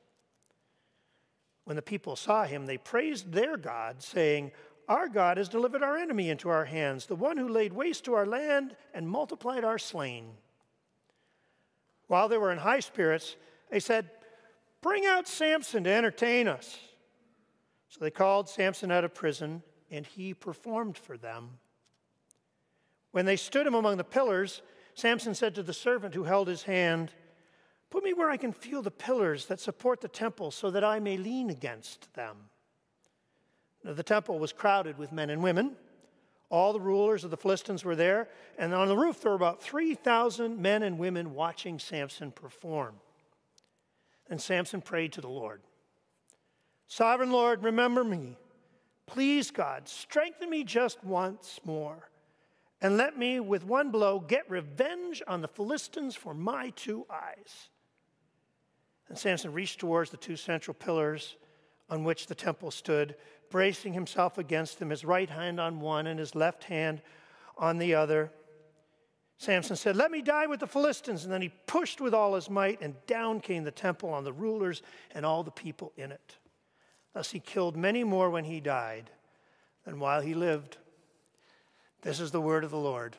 When 1.65 1.77
the 1.77 1.83
people 1.83 2.17
saw 2.17 2.45
him, 2.45 2.67
they 2.67 2.79
praised 2.79 3.33
their 3.33 3.57
God, 3.57 4.03
saying, 4.03 4.53
Our 4.89 5.09
God 5.09 5.37
has 5.37 5.49
delivered 5.49 5.83
our 5.83 5.97
enemy 5.97 6.31
into 6.31 6.49
our 6.49 6.65
hands, 6.65 7.07
the 7.07 7.17
one 7.17 7.37
who 7.37 7.49
laid 7.49 7.73
waste 7.73 8.05
to 8.05 8.15
our 8.15 8.27
land 8.27 8.77
and 8.95 9.09
multiplied 9.09 9.65
our 9.65 9.79
slain. 9.79 10.31
While 12.07 12.29
they 12.29 12.39
were 12.39 12.53
in 12.53 12.59
high 12.59 12.81
spirits, 12.81 13.37
they 13.71 13.81
said, 13.81 14.11
Bring 14.81 15.07
out 15.07 15.27
Samson 15.27 15.85
to 15.85 15.91
entertain 15.91 16.47
us. 16.47 16.79
So 17.89 17.99
they 18.01 18.11
called 18.11 18.49
Samson 18.49 18.91
out 18.91 19.05
of 19.05 19.13
prison, 19.13 19.63
and 19.91 20.07
he 20.07 20.35
performed 20.35 20.97
for 20.97 21.17
them. 21.17 21.59
When 23.13 23.25
they 23.25 23.37
stood 23.37 23.67
him 23.67 23.75
among 23.75 23.97
the 23.97 24.05
pillars, 24.05 24.63
Samson 24.95 25.35
said 25.35 25.55
to 25.55 25.63
the 25.63 25.73
servant 25.73 26.15
who 26.15 26.25
held 26.25 26.49
his 26.49 26.65
hand, 26.65 27.13
Put 27.91 28.05
me 28.05 28.13
where 28.13 28.31
I 28.31 28.37
can 28.37 28.53
feel 28.53 28.83
the 28.83 28.91
pillars 28.91 29.47
that 29.47 29.61
support 29.61 30.01
the 30.01 30.09
temple 30.09 30.51
so 30.51 30.71
that 30.71 30.85
I 30.85 30.99
may 30.99 31.17
lean 31.17 31.49
against 31.49 32.13
them. 32.15 32.37
Now, 33.83 33.95
the 33.95 34.03
temple 34.03 34.39
was 34.39 34.53
crowded 34.53 34.99
with 34.99 35.13
men 35.13 35.31
and 35.31 35.43
women. 35.43 35.77
All 36.51 36.73
the 36.73 36.81
rulers 36.81 37.25
of 37.25 37.31
the 37.31 37.37
Philistines 37.37 37.85
were 37.85 37.97
there, 37.97 38.29
and 38.59 38.75
on 38.75 38.89
the 38.89 38.97
roof 38.97 39.21
there 39.21 39.33
were 39.33 39.37
about 39.37 39.63
3,000 39.63 40.61
men 40.61 40.83
and 40.83 40.99
women 40.99 41.35
watching 41.35 41.79
Samson 41.79 42.31
perform. 42.31 42.95
And 44.31 44.41
Samson 44.41 44.83
prayed 44.83 45.13
to 45.15 45.21
the 45.21 45.29
Lord 45.29 45.63
Sovereign 46.87 47.31
Lord, 47.31 47.63
remember 47.63 48.03
me. 48.03 48.37
Please, 49.09 49.51
God, 49.51 49.89
strengthen 49.89 50.51
me 50.51 50.65
just 50.65 51.03
once 51.03 51.61
more, 51.65 52.11
and 52.83 52.99
let 52.99 53.19
me, 53.19 53.41
with 53.41 53.65
one 53.65 53.91
blow, 53.91 54.21
get 54.21 54.49
revenge 54.51 55.23
on 55.27 55.41
the 55.41 55.49
Philistines 55.49 56.15
for 56.15 56.35
my 56.35 56.71
two 56.77 57.07
eyes. 57.11 57.71
And 59.09 59.19
Samson 59.19 59.53
reached 59.53 59.81
towards 59.81 60.11
the 60.11 60.19
two 60.19 60.37
central 60.37 60.75
pillars 60.75 61.37
on 61.89 62.05
which 62.05 62.27
the 62.27 62.35
temple 62.35 62.71
stood, 62.71 63.17
bracing 63.51 63.95
himself 63.95 64.37
against 64.37 64.79
them, 64.79 64.91
his 64.91 65.07
right 65.07 65.31
hand 65.31 65.59
on 65.59 65.81
one 65.81 66.07
and 66.07 66.21
his 66.21 66.35
left 66.35 66.65
hand 66.65 67.01
on 67.57 67.79
the 67.79 67.95
other. 67.95 68.31
Samson 69.39 69.75
said, 69.75 69.97
Let 69.97 70.11
me 70.11 70.21
die 70.21 70.47
with 70.47 70.61
the 70.61 70.67
Philistines. 70.67 71.25
And 71.25 71.33
then 71.33 71.41
he 71.41 71.51
pushed 71.67 72.01
with 72.03 72.13
all 72.13 72.35
his 72.35 72.51
might, 72.51 72.83
and 72.83 72.95
down 73.07 73.41
came 73.41 73.65
the 73.65 73.71
temple 73.71 74.11
on 74.11 74.25
the 74.25 74.33
rulers 74.35 74.83
and 75.15 75.25
all 75.25 75.43
the 75.43 75.51
people 75.51 75.93
in 75.97 76.13
it. 76.13 76.37
Thus 77.19 77.33
he 77.33 77.41
killed 77.41 77.77
many 77.77 78.05
more 78.05 78.31
when 78.31 78.45
he 78.45 78.61
died 78.61 79.11
than 79.85 79.99
while 79.99 80.21
he 80.21 80.35
lived. 80.35 80.77
This 82.03 82.21
is 82.21 82.31
the 82.31 82.41
word 82.41 82.63
of 82.63 82.71
the 82.71 82.79
Lord. 82.79 83.17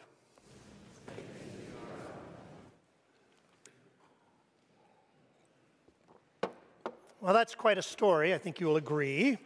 Well, 7.20 7.34
that's 7.34 7.56
quite 7.56 7.78
a 7.78 7.82
story. 7.82 8.34
I 8.34 8.38
think 8.38 8.62
you'll 8.62 8.78
agree. 8.78 9.38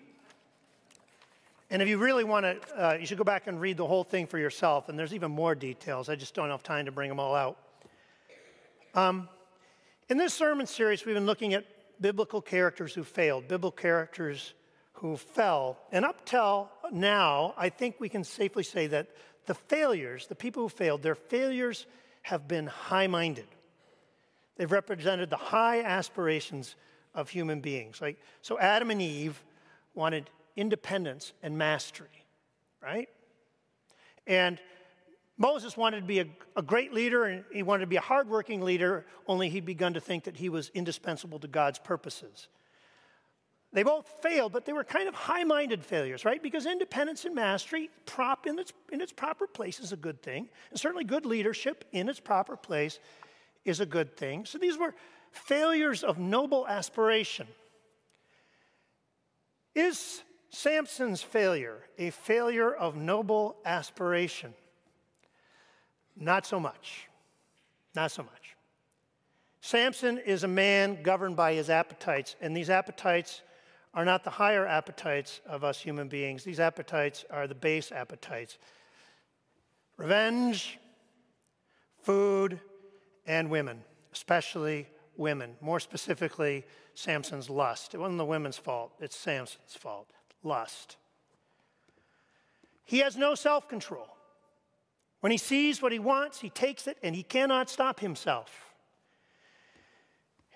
And 1.71 1.81
if 1.81 1.87
you 1.87 1.97
really 1.97 2.23
want 2.23 2.45
to, 2.45 2.59
uh, 2.77 2.93
you 2.93 3.07
should 3.07 3.17
go 3.17 3.23
back 3.23 3.47
and 3.47 3.59
read 3.59 3.77
the 3.77 3.87
whole 3.87 4.03
thing 4.03 4.27
for 4.27 4.37
yourself. 4.37 4.87
And 4.87 4.99
there's 4.99 5.15
even 5.15 5.31
more 5.31 5.55
details. 5.55 6.09
I 6.09 6.15
just 6.15 6.35
don't 6.35 6.51
have 6.51 6.61
time 6.61 6.85
to 6.85 6.91
bring 6.91 7.09
them 7.09 7.19
all 7.19 7.33
out. 7.33 7.57
Um, 8.93 9.29
in 10.09 10.19
this 10.19 10.31
sermon 10.31 10.67
series, 10.67 11.07
we've 11.07 11.15
been 11.15 11.25
looking 11.25 11.55
at 11.55 11.65
biblical 11.99 12.41
characters 12.41 12.93
who 12.93 13.03
failed, 13.03 13.47
biblical 13.47 13.71
characters 13.71 14.53
who 14.93 15.17
fell. 15.17 15.77
And 15.91 16.05
up 16.05 16.25
till 16.25 16.69
now, 16.91 17.53
I 17.57 17.69
think 17.69 17.99
we 17.99 18.09
can 18.09 18.23
safely 18.23 18.63
say 18.63 18.87
that 18.87 19.07
the 19.45 19.53
failures, 19.53 20.27
the 20.27 20.35
people 20.35 20.63
who 20.63 20.69
failed, 20.69 21.03
their 21.03 21.15
failures 21.15 21.85
have 22.21 22.47
been 22.47 22.67
high 22.67 23.07
minded. 23.07 23.47
They've 24.55 24.71
represented 24.71 25.29
the 25.29 25.37
high 25.37 25.81
aspirations 25.81 26.75
of 27.13 27.29
human 27.29 27.59
beings. 27.59 28.01
Like, 28.01 28.19
so 28.41 28.57
Adam 28.59 28.91
and 28.91 29.01
Eve 29.01 29.43
wanted 29.93 30.29
independence 30.55 31.33
and 31.41 31.57
mastery, 31.57 32.25
right? 32.81 33.09
And 34.25 34.59
Moses 35.37 35.75
wanted 35.75 36.01
to 36.01 36.05
be 36.05 36.19
a, 36.19 36.25
a, 36.55 36.61
great 36.61 36.93
leader 36.93 37.25
and 37.25 37.43
he 37.51 37.63
wanted 37.63 37.81
to 37.81 37.87
be 37.87 37.95
a 37.95 38.01
hardworking 38.01 38.61
leader, 38.61 39.05
only 39.27 39.49
he'd 39.49 39.65
begun 39.65 39.93
to 39.95 39.99
think 39.99 40.25
that 40.25 40.37
he 40.37 40.49
was 40.49 40.69
indispensable 40.75 41.39
to 41.39 41.47
God's 41.47 41.79
purposes. 41.79 42.47
They 43.71 43.81
both 43.81 44.07
failed, 44.21 44.53
but 44.53 44.65
they 44.65 44.73
were 44.73 44.83
kind 44.83 45.09
of 45.09 45.15
high 45.15 45.43
minded 45.43 45.83
failures, 45.83 46.25
right? 46.25 46.41
Because 46.41 46.67
independence 46.67 47.25
and 47.25 47.33
mastery, 47.33 47.89
prop 48.05 48.45
in 48.45 48.59
its, 48.59 48.71
in 48.91 49.01
its 49.01 49.11
proper 49.11 49.47
place, 49.47 49.79
is 49.79 49.91
a 49.91 49.97
good 49.97 50.21
thing. 50.21 50.47
And 50.69 50.79
certainly 50.79 51.03
good 51.03 51.25
leadership 51.25 51.83
in 51.91 52.07
its 52.07 52.19
proper 52.19 52.55
place 52.55 52.99
is 53.65 53.79
a 53.79 53.85
good 53.87 54.15
thing. 54.15 54.45
So 54.45 54.59
these 54.59 54.77
were 54.77 54.93
failures 55.31 56.03
of 56.03 56.19
noble 56.19 56.67
aspiration. 56.67 57.47
Is 59.73 60.21
Samson's 60.51 61.23
failure 61.23 61.79
a 61.97 62.11
failure 62.11 62.71
of 62.71 62.95
noble 62.95 63.57
aspiration? 63.65 64.53
Not 66.15 66.45
so 66.45 66.59
much. 66.59 67.07
Not 67.95 68.11
so 68.11 68.23
much. 68.23 68.55
Samson 69.61 70.17
is 70.17 70.43
a 70.43 70.47
man 70.47 71.01
governed 71.03 71.35
by 71.35 71.53
his 71.53 71.69
appetites, 71.69 72.35
and 72.41 72.55
these 72.55 72.69
appetites 72.69 73.41
are 73.93 74.03
not 74.03 74.23
the 74.23 74.29
higher 74.29 74.67
appetites 74.67 75.39
of 75.45 75.63
us 75.63 75.79
human 75.79 76.07
beings. 76.07 76.43
These 76.43 76.59
appetites 76.59 77.23
are 77.29 77.47
the 77.47 77.55
base 77.55 77.91
appetites 77.91 78.57
revenge, 79.97 80.79
food, 82.01 82.59
and 83.27 83.49
women, 83.49 83.83
especially 84.11 84.87
women. 85.15 85.55
More 85.61 85.79
specifically, 85.79 86.65
Samson's 86.95 87.49
lust. 87.49 87.93
It 87.93 87.99
wasn't 87.99 88.17
the 88.17 88.25
women's 88.25 88.57
fault, 88.57 88.93
it's 88.99 89.15
Samson's 89.15 89.75
fault. 89.75 90.09
Lust. 90.43 90.97
He 92.83 92.99
has 92.99 93.15
no 93.15 93.33
self 93.33 93.69
control. 93.69 94.12
When 95.23 95.31
he 95.31 95.37
sees 95.37 95.81
what 95.81 95.93
he 95.93 95.99
wants, 95.99 96.41
he 96.41 96.49
takes 96.49 96.85
it 96.85 96.97
and 97.01 97.15
he 97.15 97.23
cannot 97.23 97.69
stop 97.69 98.01
himself. 98.01 98.73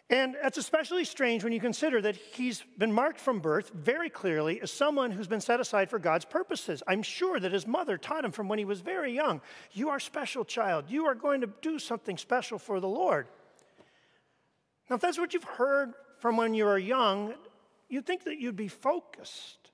And 0.09 0.35
that's 0.43 0.57
especially 0.57 1.05
strange 1.05 1.41
when 1.41 1.53
you 1.53 1.61
consider 1.61 2.01
that 2.01 2.17
he's 2.17 2.65
been 2.77 2.91
marked 2.91 3.17
from 3.17 3.39
birth 3.39 3.71
very 3.73 4.09
clearly 4.09 4.59
as 4.59 4.69
someone 4.69 5.11
who's 5.11 5.29
been 5.29 5.39
set 5.39 5.61
aside 5.61 5.89
for 5.89 5.99
God's 5.99 6.25
purposes. 6.25 6.83
I'm 6.85 7.01
sure 7.01 7.39
that 7.39 7.53
his 7.53 7.65
mother 7.65 7.97
taught 7.97 8.25
him 8.25 8.33
from 8.33 8.49
when 8.49 8.59
he 8.59 8.65
was 8.65 8.81
very 8.81 9.15
young 9.15 9.39
You 9.71 9.87
are 9.87 10.01
special, 10.01 10.43
child. 10.43 10.89
You 10.89 11.05
are 11.05 11.15
going 11.15 11.39
to 11.39 11.49
do 11.61 11.79
something 11.79 12.17
special 12.17 12.59
for 12.59 12.81
the 12.81 12.89
Lord. 12.89 13.27
Now, 14.89 14.97
if 14.97 15.01
that's 15.01 15.17
what 15.17 15.33
you've 15.33 15.45
heard 15.45 15.93
from 16.19 16.35
when 16.35 16.53
you 16.53 16.65
were 16.65 16.77
young, 16.77 17.35
you'd 17.87 18.05
think 18.05 18.25
that 18.25 18.37
you'd 18.37 18.57
be 18.57 18.67
focused. 18.67 19.66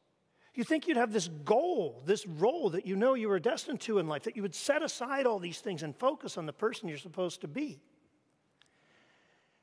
You 0.54 0.64
think 0.64 0.88
you'd 0.88 0.98
have 0.98 1.12
this 1.12 1.28
goal, 1.28 2.04
this 2.06 2.28
role 2.28 2.70
that 2.72 2.86
you 2.86 2.96
know 2.96 3.16
you 3.16 3.28
were 3.28 3.40
destined 3.40 3.82
to 3.82 3.98
in 3.98 4.08
life, 4.08 4.24
that 4.24 4.36
you 4.36 4.44
would 4.44 4.54
set 4.54 4.84
aside 4.84 5.26
all 5.26 5.40
these 5.40 5.60
things 5.60 5.82
and 5.82 5.96
focus 5.96 6.38
on 6.38 6.46
the 6.46 6.54
person 6.54 6.88
you're 6.88 6.98
supposed 6.98 7.42
to 7.42 7.48
be. 7.48 7.82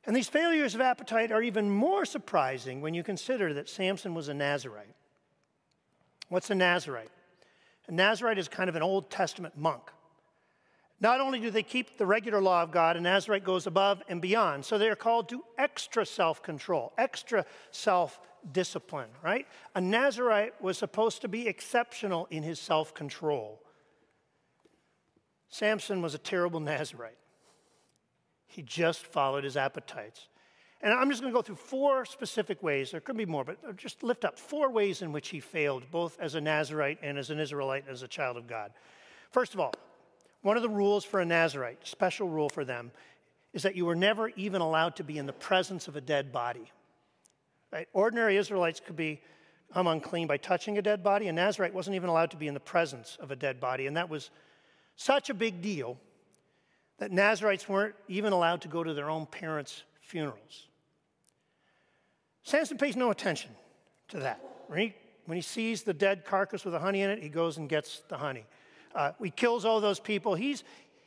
And 0.05 0.17
these 0.17 0.29
failures 0.29 0.75
of 0.75 0.81
appetite 0.81 1.31
are 1.31 1.43
even 1.43 1.71
more 1.71 2.05
surprising 2.05 2.81
when 2.81 2.95
you 2.95 3.03
consider 3.03 3.55
that 3.55 3.69
Samson 3.69 4.15
was 4.15 4.29
a 4.29 4.35
Nazarite. 4.35 4.95
What's 6.29 6.51
a 6.51 6.55
Nazarite? 6.55 7.11
A 7.87 7.93
Nazarite 7.93 8.39
is 8.39 8.49
kind 8.49 8.69
of 8.69 8.77
an 8.77 8.83
Old 8.83 9.11
Testament 9.11 9.57
monk. 9.57 9.91
Not 11.01 11.21
only 11.21 11.39
do 11.41 11.51
they 11.51 11.63
keep 11.63 11.97
the 11.97 12.07
regular 12.07 12.43
law 12.43 12.63
of 12.63 12.73
God, 12.73 12.97
a 12.97 13.01
Nazarite 13.01 13.45
goes 13.45 13.67
above 13.67 14.03
and 14.09 14.21
beyond. 14.21 14.65
So 14.65 14.77
they 14.77 14.89
are 14.89 14.97
called 14.97 15.29
to 15.31 15.45
extra 15.57 16.05
self 16.05 16.43
control, 16.43 16.93
extra 16.99 17.47
self 17.71 18.21
discipline, 18.53 19.11
right? 19.23 19.47
A 19.75 19.81
Nazarite 19.81 20.61
was 20.63 20.79
supposed 20.79 21.23
to 21.23 21.29
be 21.29 21.49
exceptional 21.49 22.27
in 22.31 22.43
his 22.43 22.59
self 22.59 22.95
control. 22.95 23.61
Samson 25.49 26.03
was 26.03 26.15
a 26.15 26.19
terrible 26.19 26.61
Nazarite. 26.61 27.19
He 28.47 28.63
just 28.63 29.07
followed 29.07 29.45
his 29.45 29.57
appetites. 29.57 30.29
And 30.83 30.93
I'm 30.93 31.11
just 31.11 31.21
going 31.21 31.33
to 31.33 31.37
go 31.37 31.43
through 31.43 31.57
four 31.57 32.05
specific 32.07 32.63
ways. 32.63 32.91
There 32.91 33.01
could 33.01 33.17
be 33.17 33.27
more, 33.27 33.45
but 33.45 33.77
just 33.77 34.03
lift 34.03 34.25
up 34.25 34.39
four 34.39 34.71
ways 34.71 35.03
in 35.03 35.13
which 35.13 35.29
he 35.29 35.39
failed, 35.39 35.85
both 35.91 36.19
as 36.19 36.35
a 36.35 36.41
Nazarite 36.41 36.99
and 37.03 37.19
as 37.19 37.29
an 37.31 37.39
Israelite, 37.39 37.85
as 37.89 38.03
a 38.03 38.09
child 38.09 38.39
of 38.39 38.47
God. 38.47 38.73
First 39.31 39.53
of 39.53 39.61
all, 39.61 39.75
one 40.43 40.57
of 40.57 40.63
the 40.63 40.71
rules 40.71 41.05
for 41.05 41.21
a 41.21 41.25
Nazarite, 41.25 41.87
special 41.87 42.29
rule 42.29 42.49
for 42.49 42.65
them, 42.65 42.93
is 43.53 43.63
that 43.63 43.77
you 43.77 43.85
were 43.85 43.95
never 43.95 44.29
even 44.31 44.63
allowed 44.63 44.97
to 44.97 45.05
be 45.05 45.19
in 45.19 45.27
the 45.27 45.33
presence 45.35 45.87
of 45.87 45.97
a 45.97 46.01
dead 46.01 46.33
body. 46.33 46.73
Right? 47.73 47.89
Ordinary 47.93 48.37
Israelites 48.37 48.81
could 48.85 48.97
be 48.97 49.21
become 49.71 49.87
unclean 49.87 50.27
by 50.27 50.37
touching 50.37 50.79
a 50.79 50.83
dead 50.83 51.03
body. 51.03 51.29
A 51.29 51.33
Nazarite 51.33 51.73
wasn't 51.73 51.95
even 51.95 52.11
allowed 52.11 52.33
to 52.33 52.37
be 52.37 52.49
in 52.49 52.55
the 52.55 52.61
presence 52.61 53.17
of 53.21 53.31
a 53.31 53.37
dead 53.37 53.61
body, 53.61 53.87
and 53.87 53.97
that 53.97 54.11
was 54.11 54.31
such 54.97 55.31
a 55.31 55.35
big 55.35 55.63
deal 55.63 55.97
that 56.99 57.13
Nazarites 57.13 57.69
weren't 57.69 57.95
even 58.09 58.33
allowed 58.33 58.63
to 58.63 58.69
go 58.69 58.83
to 58.83 58.93
their 58.93 59.09
own 59.09 59.27
parents' 59.27 59.85
funerals. 60.01 60.67
Samson 62.43 62.79
pays 62.79 62.97
no 62.97 63.11
attention 63.11 63.53
to 64.09 64.19
that. 64.19 64.41
Right? 64.69 64.97
When 65.27 65.37
he 65.37 65.43
sees 65.43 65.83
the 65.83 65.95
dead 65.95 66.25
carcass 66.25 66.65
with 66.65 66.75
the 66.75 66.81
honey 66.81 67.03
in 67.03 67.11
it, 67.11 67.23
he 67.23 67.29
goes 67.29 67.57
and 67.57 67.69
gets 67.69 68.03
the 68.09 68.17
honey. 68.17 68.45
Uh, 68.95 69.13
he 69.23 69.31
kills 69.31 69.65
all 69.65 69.81
those 69.81 70.01
people. 70.01 70.35
He's, 70.35 70.65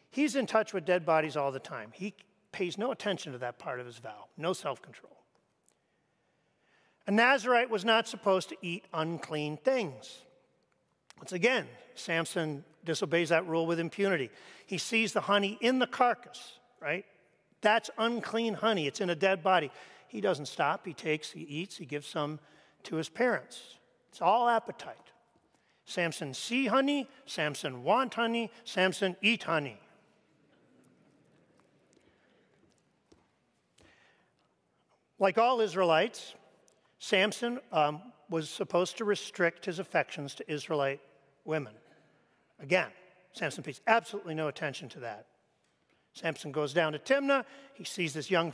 he's 0.10 0.38
in 0.38 0.46
touch 0.46 0.74
with 0.74 0.86
dead 0.86 1.05
bodies 1.05 1.36
all 1.36 1.51
the 1.51 1.60
time. 1.60 1.91
He 1.93 2.13
pays 2.53 2.77
no 2.77 2.91
attention 2.91 3.34
to 3.34 3.38
that 3.39 3.60
part 3.60 3.82
of 3.82 3.86
his 3.86 3.98
vow, 3.98 4.27
no 4.38 4.53
self 4.53 4.82
control. 4.82 5.23
A 7.07 7.12
Nazarite 7.12 7.69
was 7.69 7.83
not 7.83 8.07
supposed 8.07 8.50
to 8.50 8.57
eat 8.62 8.86
unclean 8.93 9.57
things. 9.57 10.19
Once 11.17 11.33
again, 11.33 11.67
Samson 11.95 12.63
disobeys 12.86 13.29
that 13.29 13.48
rule 13.48 13.65
with 13.65 13.79
impunity. 13.79 14.29
He 14.65 14.77
sees 14.77 15.13
the 15.13 15.22
honey 15.22 15.57
in 15.62 15.79
the 15.79 15.88
carcass, 15.88 16.60
right? 16.81 17.05
That's 17.62 17.89
unclean 17.98 18.55
honey, 18.55 18.88
it's 18.88 19.01
in 19.01 19.10
a 19.10 19.15
dead 19.15 19.43
body. 19.43 19.72
He 20.07 20.22
doesn't 20.22 20.45
stop. 20.45 20.86
He 20.86 20.93
takes, 20.93 21.31
he 21.31 21.41
eats, 21.41 21.77
he 21.77 21.86
gives 21.86 22.07
some 22.07 22.39
to 22.83 22.98
his 22.98 23.10
parents. 23.10 23.77
It's 24.10 24.22
all 24.22 24.48
appetite. 24.48 24.98
Samson 25.86 26.33
see 26.33 26.67
honey, 26.67 27.10
Samson 27.25 27.83
want 27.83 28.13
honey, 28.13 28.51
Samson 28.63 29.15
eat 29.22 29.43
honey. 29.43 29.79
Like 35.19 35.38
all 35.38 35.62
Israelites, 35.62 36.36
Samson 37.03 37.60
um, 37.74 38.01
was 38.29 38.50
supposed 38.50 38.95
to 39.00 39.03
restrict 39.03 39.65
his 39.65 39.77
affections 39.77 40.36
to 40.36 40.50
Israelite 40.50 41.01
women. 41.43 41.74
Again, 42.62 42.88
Samson 43.33 43.62
pays 43.62 43.81
absolutely 43.88 44.33
no 44.33 44.48
attention 44.48 44.88
to 44.88 45.01
that. 45.01 45.25
Samson 46.13 46.53
goes 46.53 46.74
down 46.74 46.93
to 46.93 47.00
Timnah. 47.00 47.43
He 47.74 47.83
sees 47.83 48.13
this 48.13 48.31
young 48.31 48.53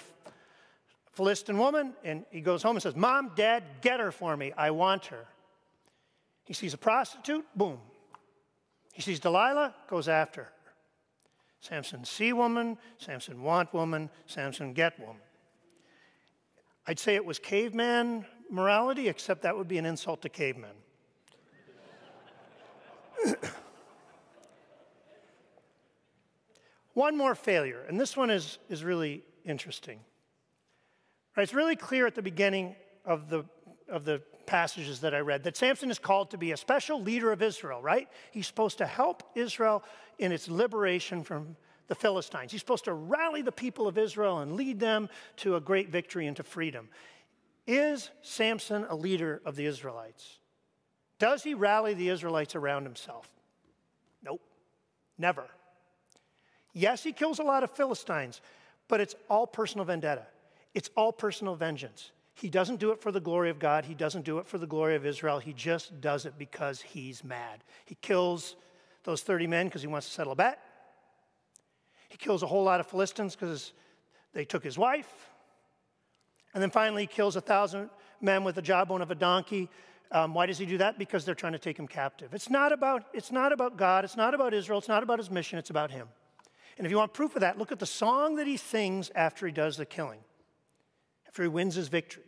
Philistine 1.11 1.59
woman, 1.59 1.93
and 2.03 2.25
he 2.31 2.41
goes 2.41 2.63
home 2.63 2.75
and 2.75 2.81
says, 2.81 2.95
Mom, 2.95 3.33
Dad, 3.35 3.63
get 3.81 3.99
her 3.99 4.11
for 4.11 4.35
me. 4.35 4.51
I 4.57 4.71
want 4.71 5.05
her. 5.05 5.27
He 6.43 6.55
sees 6.55 6.73
a 6.73 6.77
prostitute, 6.79 7.45
boom. 7.55 7.77
He 8.93 9.03
sees 9.03 9.19
Delilah, 9.19 9.75
goes 9.87 10.07
after 10.07 10.45
her. 10.45 10.53
Samson 11.59 12.03
see 12.03 12.33
woman, 12.33 12.79
Samson 12.97 13.43
want 13.43 13.75
woman, 13.75 14.09
Samson 14.25 14.73
get 14.73 14.99
woman. 14.99 15.21
I'd 16.87 16.97
say 16.97 17.13
it 17.13 17.23
was 17.23 17.37
caveman 17.37 18.25
morality, 18.49 19.07
except 19.07 19.43
that 19.43 19.57
would 19.57 19.67
be 19.67 19.77
an 19.77 19.85
insult 19.85 20.21
to 20.23 20.29
cavemen. 20.29 20.71
one 26.93 27.17
more 27.17 27.35
failure, 27.35 27.83
and 27.87 27.99
this 27.99 28.15
one 28.17 28.29
is, 28.29 28.59
is 28.69 28.83
really 28.83 29.23
interesting. 29.45 29.99
Right, 31.35 31.43
it's 31.43 31.53
really 31.53 31.75
clear 31.75 32.07
at 32.07 32.15
the 32.15 32.21
beginning 32.21 32.75
of 33.05 33.29
the, 33.29 33.45
of 33.87 34.05
the 34.05 34.21
passages 34.45 35.01
that 35.01 35.13
I 35.13 35.19
read 35.19 35.43
that 35.43 35.55
Samson 35.55 35.91
is 35.91 35.99
called 35.99 36.31
to 36.31 36.37
be 36.37 36.51
a 36.51 36.57
special 36.57 37.01
leader 37.01 37.31
of 37.31 37.41
Israel, 37.41 37.81
right? 37.81 38.09
He's 38.31 38.47
supposed 38.47 38.79
to 38.79 38.85
help 38.87 39.23
Israel 39.35 39.83
in 40.17 40.31
its 40.31 40.49
liberation 40.49 41.23
from 41.23 41.55
the 41.87 41.95
Philistines. 41.95 42.51
He's 42.51 42.61
supposed 42.61 42.85
to 42.85 42.93
rally 42.93 43.41
the 43.41 43.51
people 43.51 43.87
of 43.87 43.97
Israel 43.97 44.39
and 44.39 44.53
lead 44.53 44.79
them 44.79 45.09
to 45.37 45.55
a 45.55 45.61
great 45.61 45.89
victory 45.89 46.27
and 46.27 46.35
to 46.37 46.43
freedom. 46.43 46.89
Is 47.71 48.09
Samson 48.23 48.87
a 48.89 48.95
leader 48.95 49.43
of 49.45 49.55
the 49.55 49.67
Israelites? 49.67 50.39
Does 51.19 51.43
he 51.43 51.53
rally 51.53 51.93
the 51.93 52.09
Israelites 52.09 52.55
around 52.55 52.83
himself? 52.83 53.29
Nope, 54.23 54.41
never. 55.19 55.45
Yes, 56.73 57.03
he 57.03 57.11
kills 57.11 57.37
a 57.37 57.43
lot 57.43 57.61
of 57.61 57.69
Philistines, 57.69 58.41
but 58.87 58.99
it's 58.99 59.13
all 59.29 59.45
personal 59.45 59.85
vendetta. 59.85 60.25
It's 60.73 60.89
all 60.97 61.13
personal 61.13 61.53
vengeance. 61.53 62.09
He 62.33 62.49
doesn't 62.49 62.79
do 62.79 62.89
it 62.89 63.03
for 63.03 63.11
the 63.11 63.19
glory 63.19 63.51
of 63.51 63.59
God. 63.59 63.85
He 63.85 63.93
doesn't 63.93 64.25
do 64.25 64.39
it 64.39 64.47
for 64.47 64.57
the 64.57 64.65
glory 64.65 64.95
of 64.95 65.05
Israel. 65.05 65.37
He 65.37 65.53
just 65.53 66.01
does 66.01 66.25
it 66.25 66.39
because 66.39 66.81
he's 66.81 67.23
mad. 67.23 67.63
He 67.85 67.93
kills 68.01 68.55
those 69.03 69.21
30 69.21 69.45
men 69.45 69.67
because 69.67 69.83
he 69.83 69.87
wants 69.87 70.07
to 70.07 70.13
settle 70.13 70.33
a 70.33 70.35
bet. 70.35 70.59
He 72.07 72.17
kills 72.17 72.41
a 72.41 72.47
whole 72.47 72.63
lot 72.63 72.79
of 72.79 72.87
Philistines 72.87 73.35
because 73.35 73.73
they 74.33 74.43
took 74.43 74.63
his 74.63 74.75
wife. 74.75 75.28
And 76.53 76.61
then 76.61 76.71
finally, 76.71 77.03
he 77.03 77.07
kills 77.07 77.35
a 77.35 77.41
thousand 77.41 77.89
men 78.21 78.43
with 78.43 78.55
the 78.55 78.61
jawbone 78.61 79.01
of 79.01 79.11
a 79.11 79.15
donkey. 79.15 79.69
Um, 80.11 80.33
why 80.33 80.47
does 80.47 80.57
he 80.57 80.65
do 80.65 80.77
that? 80.79 80.97
Because 80.97 81.23
they're 81.23 81.35
trying 81.35 81.53
to 81.53 81.59
take 81.59 81.77
him 81.77 81.87
captive. 81.87 82.33
It's 82.33 82.49
not, 82.49 82.71
about, 82.71 83.05
it's 83.13 83.31
not 83.31 83.51
about 83.51 83.77
God. 83.77 84.03
It's 84.03 84.17
not 84.17 84.33
about 84.33 84.53
Israel. 84.53 84.79
It's 84.79 84.87
not 84.87 85.03
about 85.03 85.19
his 85.19 85.29
mission. 85.29 85.59
It's 85.59 85.69
about 85.69 85.91
him. 85.91 86.07
And 86.77 86.85
if 86.85 86.91
you 86.91 86.97
want 86.97 87.13
proof 87.13 87.35
of 87.35 87.41
that, 87.41 87.57
look 87.57 87.71
at 87.71 87.79
the 87.79 87.85
song 87.85 88.37
that 88.37 88.47
he 88.47 88.57
sings 88.57 89.11
after 89.13 89.45
he 89.45 89.51
does 89.51 89.77
the 89.77 89.85
killing, 89.85 90.21
after 91.27 91.43
he 91.43 91.49
wins 91.49 91.75
his 91.75 91.89
victory. 91.89 92.23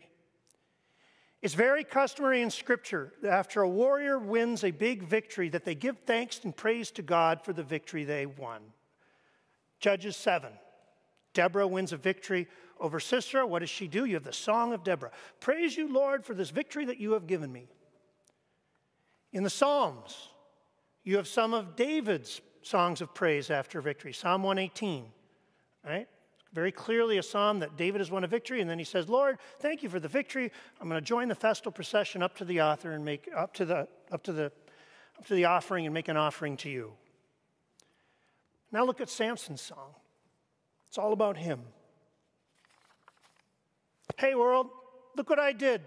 It's 1.42 1.56
very 1.56 1.84
customary 1.84 2.42
in 2.42 2.52
Scripture 2.52 3.14
that 3.24 3.32
after 3.32 3.62
a 3.62 3.70
warrior 3.70 4.20
wins 4.20 4.64
a 4.64 4.70
big 4.70 5.02
victory, 5.02 5.50
that 5.50 5.66
they 5.66 5.74
give 5.74 5.98
thanks 6.06 6.42
and 6.44 6.56
praise 6.56 6.92
to 6.92 7.02
God 7.02 7.42
for 7.44 7.52
the 7.52 7.64
victory 7.64 8.04
they 8.04 8.28
won. 8.28 8.62
Judges 9.80 10.16
7. 10.18 10.52
Deborah 11.34 11.68
wins 11.68 11.94
a 11.94 11.98
victory 11.98 12.48
over 12.82 13.00
Sisera. 13.00 13.48
What 13.48 13.60
does 13.60 13.70
she 13.70 13.88
do? 13.88 14.04
You 14.04 14.16
have 14.16 14.24
the 14.24 14.34
Song 14.34 14.74
of 14.74 14.84
Deborah. 14.84 15.12
Praise 15.40 15.78
you, 15.78 15.88
Lord, 15.92 16.26
for 16.26 16.34
this 16.34 16.50
victory 16.50 16.84
that 16.86 17.00
you 17.00 17.14
have 17.14 17.28
given 17.28 17.52
me. 17.52 17.68
In 19.32 19.44
the 19.44 19.50
Psalms, 19.50 20.30
you 21.04 21.16
have 21.16 21.28
some 21.28 21.54
of 21.54 21.76
David's 21.76 22.42
songs 22.64 23.00
of 23.00 23.14
praise 23.14 23.50
after 23.50 23.80
victory. 23.80 24.12
Psalm 24.12 24.44
118, 24.44 25.06
right? 25.86 26.08
Very 26.54 26.72
clearly 26.72 27.18
a 27.18 27.24
psalm 27.24 27.60
that 27.60 27.78
David 27.78 28.02
has 28.02 28.12
won 28.12 28.26
a 28.26 28.28
victory, 28.28 28.60
and 28.60 28.70
then 28.70 28.78
he 28.78 28.84
says, 28.84 29.08
Lord, 29.08 29.38
thank 29.60 29.84
you 29.84 29.90
for 29.90 30.02
the 30.02 30.10
victory. 30.10 30.52
I'm 30.82 30.90
going 30.90 31.00
to 31.00 31.06
join 31.06 31.30
the 31.30 31.36
festal 31.36 31.72
procession 31.72 32.22
up 32.22 32.36
to 32.38 32.46
the 32.46 32.62
author 32.62 32.92
and 32.92 33.06
make 33.06 33.30
up 33.34 33.54
to 33.54 33.66
the 33.66 33.88
up 34.12 34.22
to 34.24 34.34
the 34.34 34.52
up 35.18 35.26
to 35.28 35.34
the 35.34 35.46
offering 35.46 35.86
and 35.86 35.94
make 35.94 36.10
an 36.10 36.18
offering 36.18 36.58
to 36.58 36.70
you. 36.70 36.92
Now 38.70 38.84
look 38.84 39.00
at 39.00 39.10
Samson's 39.10 39.62
song. 39.62 39.96
It's 40.90 40.98
all 40.98 41.14
about 41.14 41.38
him. 41.38 41.62
Hey, 44.18 44.36
world, 44.36 44.70
look 45.16 45.30
what 45.30 45.40
I 45.40 45.54
did. 45.54 45.82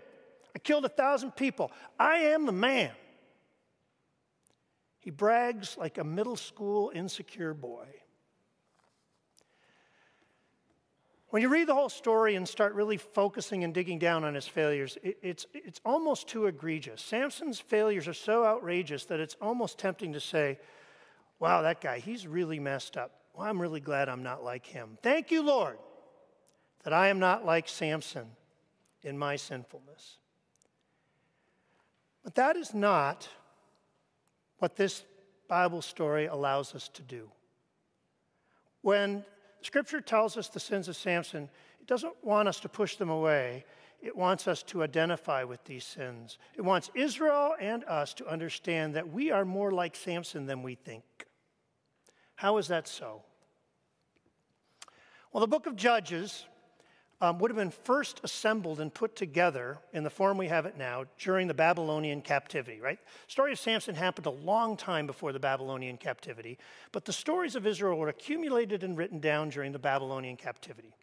I 0.54 0.58
killed 0.58 0.84
a 0.84 0.88
thousand 0.88 1.32
people. 1.32 1.72
I 1.98 2.16
am 2.16 2.46
the 2.46 2.52
man. 2.52 2.92
He 5.00 5.10
brags 5.10 5.76
like 5.76 5.98
a 5.98 6.04
middle 6.04 6.36
school 6.36 6.90
insecure 6.94 7.52
boy. 7.52 7.86
When 11.28 11.42
you 11.42 11.48
read 11.48 11.66
the 11.66 11.74
whole 11.74 11.88
story 11.88 12.36
and 12.36 12.48
start 12.48 12.74
really 12.74 12.96
focusing 12.96 13.64
and 13.64 13.74
digging 13.74 13.98
down 13.98 14.22
on 14.22 14.34
his 14.34 14.46
failures, 14.46 14.96
it, 15.02 15.18
it's, 15.20 15.46
it's 15.52 15.80
almost 15.84 16.28
too 16.28 16.46
egregious. 16.46 17.02
Samson's 17.02 17.58
failures 17.58 18.06
are 18.06 18.14
so 18.14 18.44
outrageous 18.44 19.04
that 19.06 19.18
it's 19.18 19.34
almost 19.40 19.76
tempting 19.76 20.12
to 20.12 20.20
say, 20.20 20.60
wow, 21.40 21.62
that 21.62 21.80
guy, 21.80 21.98
he's 21.98 22.26
really 22.26 22.60
messed 22.60 22.96
up. 22.96 23.10
Well, 23.34 23.48
I'm 23.48 23.60
really 23.60 23.80
glad 23.80 24.08
I'm 24.08 24.22
not 24.22 24.44
like 24.44 24.64
him. 24.64 24.96
Thank 25.02 25.32
you, 25.32 25.42
Lord, 25.42 25.76
that 26.84 26.92
I 26.92 27.08
am 27.08 27.18
not 27.18 27.44
like 27.44 27.68
Samson 27.68 28.26
in 29.02 29.18
my 29.18 29.36
sinfulness. 29.36 30.18
But 32.22 32.36
that 32.36 32.56
is 32.56 32.72
not 32.72 33.28
what 34.58 34.76
this 34.76 35.04
Bible 35.48 35.82
story 35.82 36.26
allows 36.26 36.74
us 36.74 36.88
to 36.94 37.02
do. 37.02 37.30
When 38.82 39.24
Scripture 39.62 40.00
tells 40.00 40.36
us 40.36 40.48
the 40.48 40.60
sins 40.60 40.88
of 40.88 40.96
Samson, 40.96 41.48
it 41.80 41.86
doesn't 41.86 42.14
want 42.22 42.48
us 42.48 42.60
to 42.60 42.68
push 42.68 42.96
them 42.96 43.10
away. 43.10 43.64
It 44.00 44.14
wants 44.14 44.46
us 44.46 44.62
to 44.64 44.82
identify 44.82 45.44
with 45.44 45.64
these 45.64 45.84
sins. 45.84 46.38
It 46.54 46.62
wants 46.62 46.90
Israel 46.94 47.54
and 47.58 47.84
us 47.84 48.12
to 48.14 48.26
understand 48.26 48.94
that 48.94 49.10
we 49.10 49.30
are 49.30 49.46
more 49.46 49.70
like 49.70 49.96
Samson 49.96 50.46
than 50.46 50.62
we 50.62 50.74
think. 50.74 51.04
How 52.34 52.58
is 52.58 52.68
that 52.68 52.86
so? 52.86 53.22
Well, 55.32 55.40
the 55.40 55.46
book 55.46 55.66
of 55.66 55.76
Judges 55.76 56.44
um, 57.20 57.38
would 57.38 57.50
have 57.50 57.56
been 57.56 57.70
first 57.70 58.20
assembled 58.24 58.80
and 58.80 58.92
put 58.92 59.16
together 59.16 59.78
in 59.92 60.04
the 60.04 60.10
form 60.10 60.36
we 60.36 60.48
have 60.48 60.66
it 60.66 60.76
now 60.76 61.04
during 61.18 61.46
the 61.46 61.54
Babylonian 61.54 62.20
captivity, 62.20 62.80
right? 62.80 62.98
The 63.26 63.32
story 63.32 63.52
of 63.52 63.58
Samson 63.58 63.94
happened 63.94 64.26
a 64.26 64.30
long 64.30 64.76
time 64.76 65.06
before 65.06 65.32
the 65.32 65.38
Babylonian 65.38 65.96
captivity, 65.96 66.58
but 66.92 67.04
the 67.04 67.12
stories 67.12 67.56
of 67.56 67.66
Israel 67.66 67.98
were 67.98 68.08
accumulated 68.08 68.82
and 68.82 68.96
written 68.96 69.20
down 69.20 69.50
during 69.50 69.72
the 69.72 69.78
Babylonian 69.78 70.36
captivity. 70.36 70.94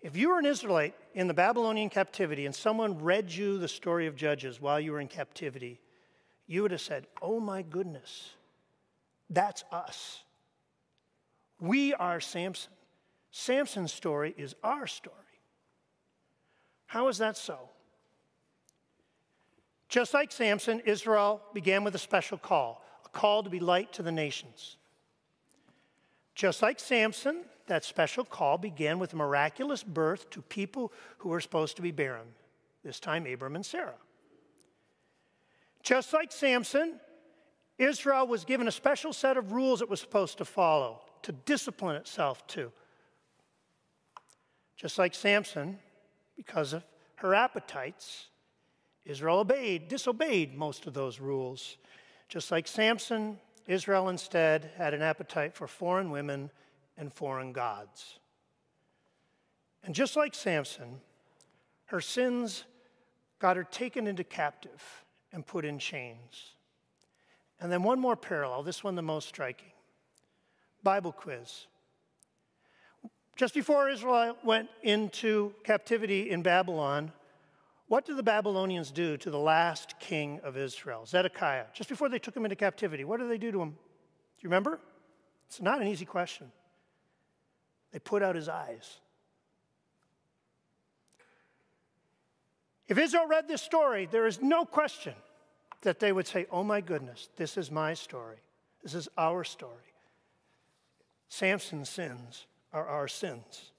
If 0.00 0.16
you 0.16 0.30
were 0.30 0.38
an 0.38 0.46
Israelite 0.46 0.94
in 1.14 1.28
the 1.28 1.34
Babylonian 1.34 1.90
captivity 1.90 2.46
and 2.46 2.54
someone 2.54 2.98
read 3.02 3.30
you 3.30 3.58
the 3.58 3.68
story 3.68 4.06
of 4.06 4.16
Judges 4.16 4.60
while 4.60 4.80
you 4.80 4.92
were 4.92 5.00
in 5.00 5.08
captivity, 5.08 5.80
you 6.46 6.62
would 6.62 6.70
have 6.70 6.80
said, 6.80 7.06
Oh 7.20 7.38
my 7.38 7.62
goodness, 7.62 8.30
that's 9.28 9.62
us. 9.70 10.20
We 11.60 11.92
are 11.94 12.20
Samson. 12.20 12.72
Samson's 13.30 13.92
story 13.92 14.34
is 14.36 14.54
our 14.62 14.86
story. 14.86 15.16
How 16.86 17.08
is 17.08 17.18
that 17.18 17.36
so? 17.36 17.58
Just 19.88 20.14
like 20.14 20.32
Samson, 20.32 20.80
Israel 20.86 21.42
began 21.52 21.84
with 21.84 21.94
a 21.94 21.98
special 21.98 22.38
call, 22.38 22.84
a 23.04 23.08
call 23.08 23.42
to 23.42 23.50
be 23.50 23.60
light 23.60 23.92
to 23.94 24.02
the 24.02 24.12
nations. 24.12 24.76
Just 26.34 26.62
like 26.62 26.80
Samson, 26.80 27.42
that 27.66 27.84
special 27.84 28.24
call 28.24 28.58
began 28.58 28.98
with 28.98 29.12
a 29.12 29.16
miraculous 29.16 29.82
birth 29.82 30.30
to 30.30 30.42
people 30.42 30.92
who 31.18 31.28
were 31.28 31.40
supposed 31.40 31.76
to 31.76 31.82
be 31.82 31.90
barren, 31.90 32.26
this 32.84 32.98
time 32.98 33.26
Abram 33.26 33.56
and 33.56 33.66
Sarah. 33.66 33.94
Just 35.82 36.12
like 36.12 36.32
Samson, 36.32 37.00
Israel 37.78 38.26
was 38.26 38.44
given 38.44 38.68
a 38.68 38.72
special 38.72 39.12
set 39.12 39.36
of 39.36 39.52
rules 39.52 39.82
it 39.82 39.88
was 39.88 40.00
supposed 40.00 40.38
to 40.38 40.44
follow, 40.44 41.00
to 41.22 41.32
discipline 41.32 41.96
itself 41.96 42.46
to. 42.48 42.72
Just 44.80 44.98
like 44.98 45.14
Samson, 45.14 45.78
because 46.38 46.72
of 46.72 46.82
her 47.16 47.34
appetites, 47.34 48.28
Israel 49.04 49.40
obeyed, 49.40 49.88
disobeyed 49.88 50.56
most 50.56 50.86
of 50.86 50.94
those 50.94 51.20
rules. 51.20 51.76
Just 52.30 52.50
like 52.50 52.66
Samson, 52.66 53.38
Israel 53.66 54.08
instead 54.08 54.70
had 54.78 54.94
an 54.94 55.02
appetite 55.02 55.54
for 55.54 55.66
foreign 55.66 56.10
women 56.10 56.50
and 56.96 57.12
foreign 57.12 57.52
gods. 57.52 58.20
And 59.84 59.94
just 59.94 60.16
like 60.16 60.34
Samson, 60.34 61.02
her 61.86 62.00
sins 62.00 62.64
got 63.38 63.58
her 63.58 63.64
taken 63.64 64.06
into 64.06 64.24
captive 64.24 65.04
and 65.30 65.46
put 65.46 65.66
in 65.66 65.78
chains. 65.78 66.54
And 67.60 67.70
then 67.70 67.82
one 67.82 68.00
more 68.00 68.16
parallel, 68.16 68.62
this 68.62 68.82
one 68.82 68.94
the 68.94 69.02
most 69.02 69.28
striking. 69.28 69.72
Bible 70.82 71.12
quiz. 71.12 71.66
Just 73.40 73.54
before 73.54 73.88
Israel 73.88 74.36
went 74.44 74.68
into 74.82 75.54
captivity 75.64 76.28
in 76.28 76.42
Babylon, 76.42 77.10
what 77.88 78.04
did 78.04 78.18
the 78.18 78.22
Babylonians 78.22 78.90
do 78.90 79.16
to 79.16 79.30
the 79.30 79.38
last 79.38 79.98
king 79.98 80.40
of 80.44 80.58
Israel, 80.58 81.06
Zedekiah? 81.06 81.64
Just 81.72 81.88
before 81.88 82.10
they 82.10 82.18
took 82.18 82.36
him 82.36 82.44
into 82.44 82.54
captivity, 82.54 83.02
what 83.02 83.18
did 83.18 83.30
they 83.30 83.38
do 83.38 83.50
to 83.50 83.62
him? 83.62 83.70
Do 83.70 83.76
you 84.42 84.50
remember? 84.50 84.78
It's 85.46 85.58
not 85.58 85.80
an 85.80 85.88
easy 85.88 86.04
question. 86.04 86.52
They 87.92 87.98
put 87.98 88.22
out 88.22 88.34
his 88.36 88.50
eyes. 88.50 88.98
If 92.88 92.98
Israel 92.98 93.26
read 93.26 93.48
this 93.48 93.62
story, 93.62 94.04
there 94.04 94.26
is 94.26 94.42
no 94.42 94.66
question 94.66 95.14
that 95.80 95.98
they 95.98 96.12
would 96.12 96.26
say, 96.26 96.46
Oh 96.50 96.62
my 96.62 96.82
goodness, 96.82 97.30
this 97.36 97.56
is 97.56 97.70
my 97.70 97.94
story. 97.94 98.36
This 98.82 98.92
is 98.92 99.08
our 99.16 99.44
story. 99.44 99.94
Samson 101.30 101.86
sins 101.86 102.44
are 102.72 102.86
our 102.86 103.08
sins. 103.08 103.70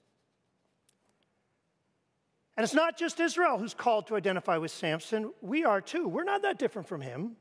And 2.56 2.64
it's 2.64 2.74
not 2.74 2.98
just 2.98 3.18
Israel 3.18 3.58
who's 3.58 3.74
called 3.74 4.06
to 4.08 4.16
identify 4.16 4.58
with 4.58 4.70
Samson, 4.70 5.32
we 5.40 5.64
are 5.64 5.80
too. 5.80 6.06
We're 6.06 6.24
not 6.24 6.42
that 6.42 6.58
different 6.58 6.86
from 6.86 7.00
him. 7.00 7.36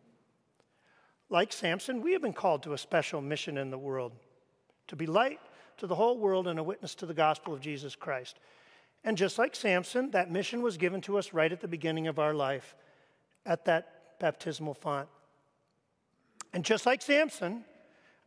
Like 1.30 1.52
Samson, 1.52 2.02
we 2.02 2.14
have 2.14 2.22
been 2.22 2.34
called 2.34 2.64
to 2.64 2.74
a 2.74 2.78
special 2.78 3.22
mission 3.22 3.58
in 3.58 3.72
the 3.72 3.78
world 3.78 4.14
to 4.88 4.96
be 4.96 5.06
light 5.06 5.40
to 5.78 5.88
the 5.88 5.96
whole 5.96 6.18
world 6.18 6.48
and 6.48 6.60
a 6.60 6.64
witness 6.64 6.96
to 6.96 7.06
the 7.06 7.14
gospel 7.14 7.54
of 7.54 7.62
Jesus 7.62 7.96
Christ. 7.96 8.40
And 9.04 9.18
just 9.18 9.40
like 9.40 9.56
Samson, 9.56 10.12
that 10.12 10.32
mission 10.32 10.62
was 10.62 10.78
given 10.78 11.02
to 11.02 11.18
us 11.18 11.34
right 11.34 11.52
at 11.52 11.60
the 11.60 11.68
beginning 11.68 12.08
of 12.08 12.20
our 12.20 12.34
life 12.34 12.76
at 13.46 13.66
that 13.66 14.20
baptismal 14.20 14.76
font. 14.76 15.08
And 16.54 16.64
just 16.64 16.86
like 16.86 17.02
Samson, 17.02 17.66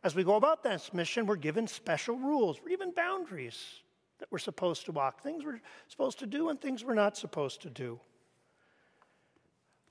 as 0.05 0.13
we 0.13 0.23
go 0.23 0.35
about 0.35 0.61
this 0.61 0.93
mission, 0.93 1.25
we're 1.25 1.35
given 1.35 1.65
special 1.65 2.15
rules, 2.15 2.59
we're 2.61 2.69
given 2.69 2.91
boundaries 2.91 3.81
that 4.19 4.27
we're 4.31 4.37
supposed 4.37 4.85
to 4.85 4.91
walk, 4.91 5.23
things 5.23 5.43
we're 5.43 5.59
supposed 5.87 6.19
to 6.19 6.27
do, 6.27 6.49
and 6.49 6.61
things 6.61 6.85
we're 6.85 6.93
not 6.93 7.17
supposed 7.17 7.63
to 7.63 7.71
do. 7.71 7.99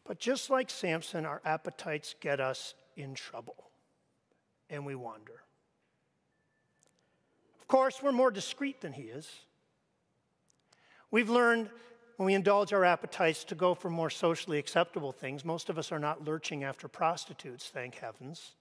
But 0.04 0.20
just 0.20 0.50
like 0.50 0.70
Samson, 0.70 1.26
our 1.26 1.42
appetites 1.44 2.14
get 2.20 2.40
us 2.40 2.74
in 2.96 3.14
trouble 3.14 3.56
and 4.70 4.86
we 4.86 4.94
wander. 4.94 5.42
Of 7.60 7.66
course, 7.66 8.00
we're 8.00 8.12
more 8.12 8.30
discreet 8.30 8.80
than 8.80 8.92
he 8.92 9.02
is. 9.02 9.28
We've 11.10 11.30
learned 11.30 11.70
when 12.18 12.26
we 12.26 12.34
indulge 12.34 12.72
our 12.72 12.84
appetites 12.84 13.42
to 13.44 13.56
go 13.56 13.74
for 13.74 13.90
more 13.90 14.10
socially 14.10 14.58
acceptable 14.58 15.10
things. 15.10 15.44
Most 15.44 15.70
of 15.70 15.76
us 15.76 15.90
are 15.90 15.98
not 15.98 16.24
lurching 16.24 16.62
after 16.62 16.86
prostitutes, 16.86 17.68
thank 17.68 17.96
heavens. 17.96 18.52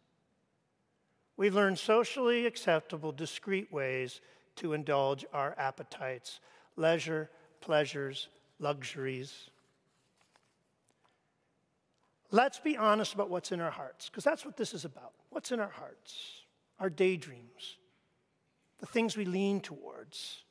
We've 1.35 1.55
learned 1.55 1.79
socially 1.79 2.45
acceptable, 2.45 3.11
discreet 3.11 3.71
ways 3.71 4.21
to 4.57 4.73
indulge 4.73 5.25
our 5.33 5.55
appetites 5.57 6.39
leisure, 6.75 7.29
pleasures, 7.61 8.29
luxuries. 8.59 9.49
Let's 12.31 12.59
be 12.59 12.75
honest 12.75 13.13
about 13.13 13.29
what's 13.29 13.51
in 13.51 13.61
our 13.61 13.69
hearts, 13.69 14.09
because 14.09 14.23
that's 14.23 14.43
what 14.43 14.57
this 14.57 14.73
is 14.73 14.85
about. 14.85 15.13
What's 15.29 15.51
in 15.51 15.59
our 15.59 15.69
hearts? 15.69 16.41
Our 16.79 16.89
daydreams, 16.89 17.77
the 18.79 18.87
things 18.87 19.15
we 19.15 19.25
lean 19.25 19.61
towards. 19.61 20.43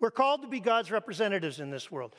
We're 0.00 0.10
called 0.10 0.42
to 0.42 0.48
be 0.48 0.60
God's 0.60 0.90
representatives 0.90 1.60
in 1.60 1.70
this 1.70 1.90
world. 1.90 2.14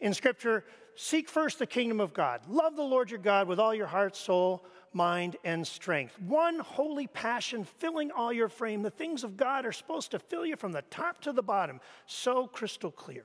In 0.00 0.14
Scripture, 0.14 0.64
seek 0.96 1.28
first 1.28 1.58
the 1.58 1.66
kingdom 1.66 2.00
of 2.00 2.14
God. 2.14 2.40
Love 2.48 2.76
the 2.76 2.82
Lord 2.82 3.10
your 3.10 3.20
God 3.20 3.46
with 3.46 3.60
all 3.60 3.74
your 3.74 3.86
heart, 3.86 4.16
soul, 4.16 4.64
mind, 4.92 5.36
and 5.44 5.66
strength. 5.66 6.20
One 6.20 6.58
holy 6.58 7.06
passion 7.06 7.64
filling 7.64 8.10
all 8.10 8.32
your 8.32 8.48
frame. 8.48 8.82
The 8.82 8.90
things 8.90 9.24
of 9.24 9.36
God 9.36 9.64
are 9.64 9.72
supposed 9.72 10.10
to 10.10 10.18
fill 10.18 10.44
you 10.44 10.56
from 10.56 10.72
the 10.72 10.82
top 10.82 11.20
to 11.22 11.32
the 11.32 11.42
bottom, 11.42 11.80
so 12.06 12.46
crystal 12.46 12.90
clear. 12.90 13.24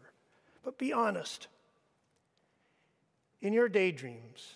But 0.63 0.78
be 0.78 0.93
honest. 0.93 1.47
In 3.41 3.54
your 3.54 3.69
daydreams, 3.69 4.56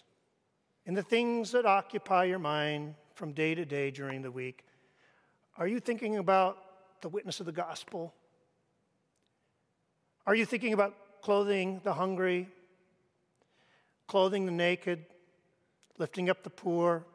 in 0.86 0.94
the 0.94 1.04
things 1.04 1.52
that 1.52 1.66
occupy 1.66 2.26
your 2.26 2.40
mind 2.40 2.96
from 3.14 3.34
day 3.34 3.54
to 3.54 3.66
day 3.66 3.92
during 3.92 4.22
the 4.22 4.32
week, 4.32 4.66
are 5.58 5.68
you 5.68 5.80
thinking 5.80 6.18
about 6.18 6.58
the 7.02 7.10
witness 7.10 7.40
of 7.40 7.46
the 7.46 7.52
gospel? 7.52 8.14
Are 10.26 10.36
you 10.36 10.46
thinking 10.46 10.74
about 10.74 11.22
clothing 11.22 11.82
the 11.84 11.94
hungry, 11.94 12.48
clothing 14.08 14.46
the 14.46 14.52
naked, 14.52 15.06
lifting 16.00 16.30
up 16.30 16.42
the 16.42 16.50
poor, 16.50 17.06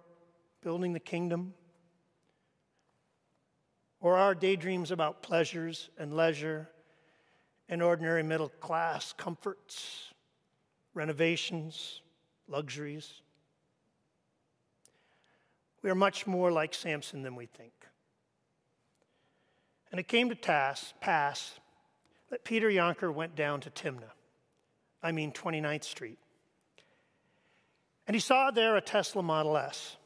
building 0.63 0.93
the 0.93 1.01
kingdom? 1.01 1.55
Or 4.01 4.17
our 4.17 4.35
daydreams 4.35 4.93
about 4.93 5.23
pleasures 5.23 5.91
and 5.99 6.15
leisure 6.15 6.69
and 7.69 7.83
ordinary 7.83 8.23
middle 8.23 8.51
class 8.61 9.13
comforts, 9.15 10.13
renovations, 10.93 12.03
luxuries? 12.47 13.23
We 15.83 15.91
are 15.91 15.95
much 15.95 16.27
more 16.27 16.53
like 16.53 16.75
Samson 16.75 17.23
than 17.23 17.35
we 17.35 17.47
think. 17.47 17.73
And 19.91 19.99
it 19.99 20.09
came 20.09 20.29
to 20.29 20.37
pass 20.37 21.55
that 22.31 22.45
Peter 22.45 22.69
Jonker 22.69 23.13
went 23.13 23.37
down 23.37 23.61
to 23.61 23.71
Timnah, 23.71 24.13
I 25.03 25.13
mean 25.13 25.31
29th 25.33 25.85
Street. 25.85 26.19
And 28.07 28.15
he 28.15 28.21
saw 28.21 28.51
there 28.51 28.77
a 28.77 28.81
Tesla 28.81 29.23
Model 29.23 29.57
S. 29.57 29.97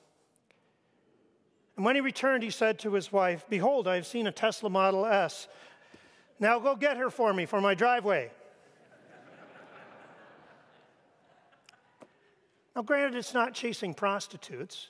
And 1.76 1.84
when 1.84 1.94
he 1.94 2.00
returned, 2.00 2.42
he 2.42 2.50
said 2.50 2.78
to 2.80 2.92
his 2.92 3.12
wife, 3.12 3.44
Behold, 3.48 3.86
I 3.86 3.94
have 3.96 4.06
seen 4.06 4.26
a 4.26 4.32
Tesla 4.32 4.70
Model 4.70 5.06
S. 5.06 5.48
Now 6.40 6.58
go 6.58 6.76
get 6.76 6.96
her 6.96 7.10
for 7.10 7.32
me 7.32 7.46
for 7.46 7.60
my 7.60 7.74
driveway. 7.74 8.30
now, 12.74 12.82
granted, 12.82 13.16
it's 13.16 13.34
not 13.34 13.54
chasing 13.54 13.94
prostitutes, 13.94 14.88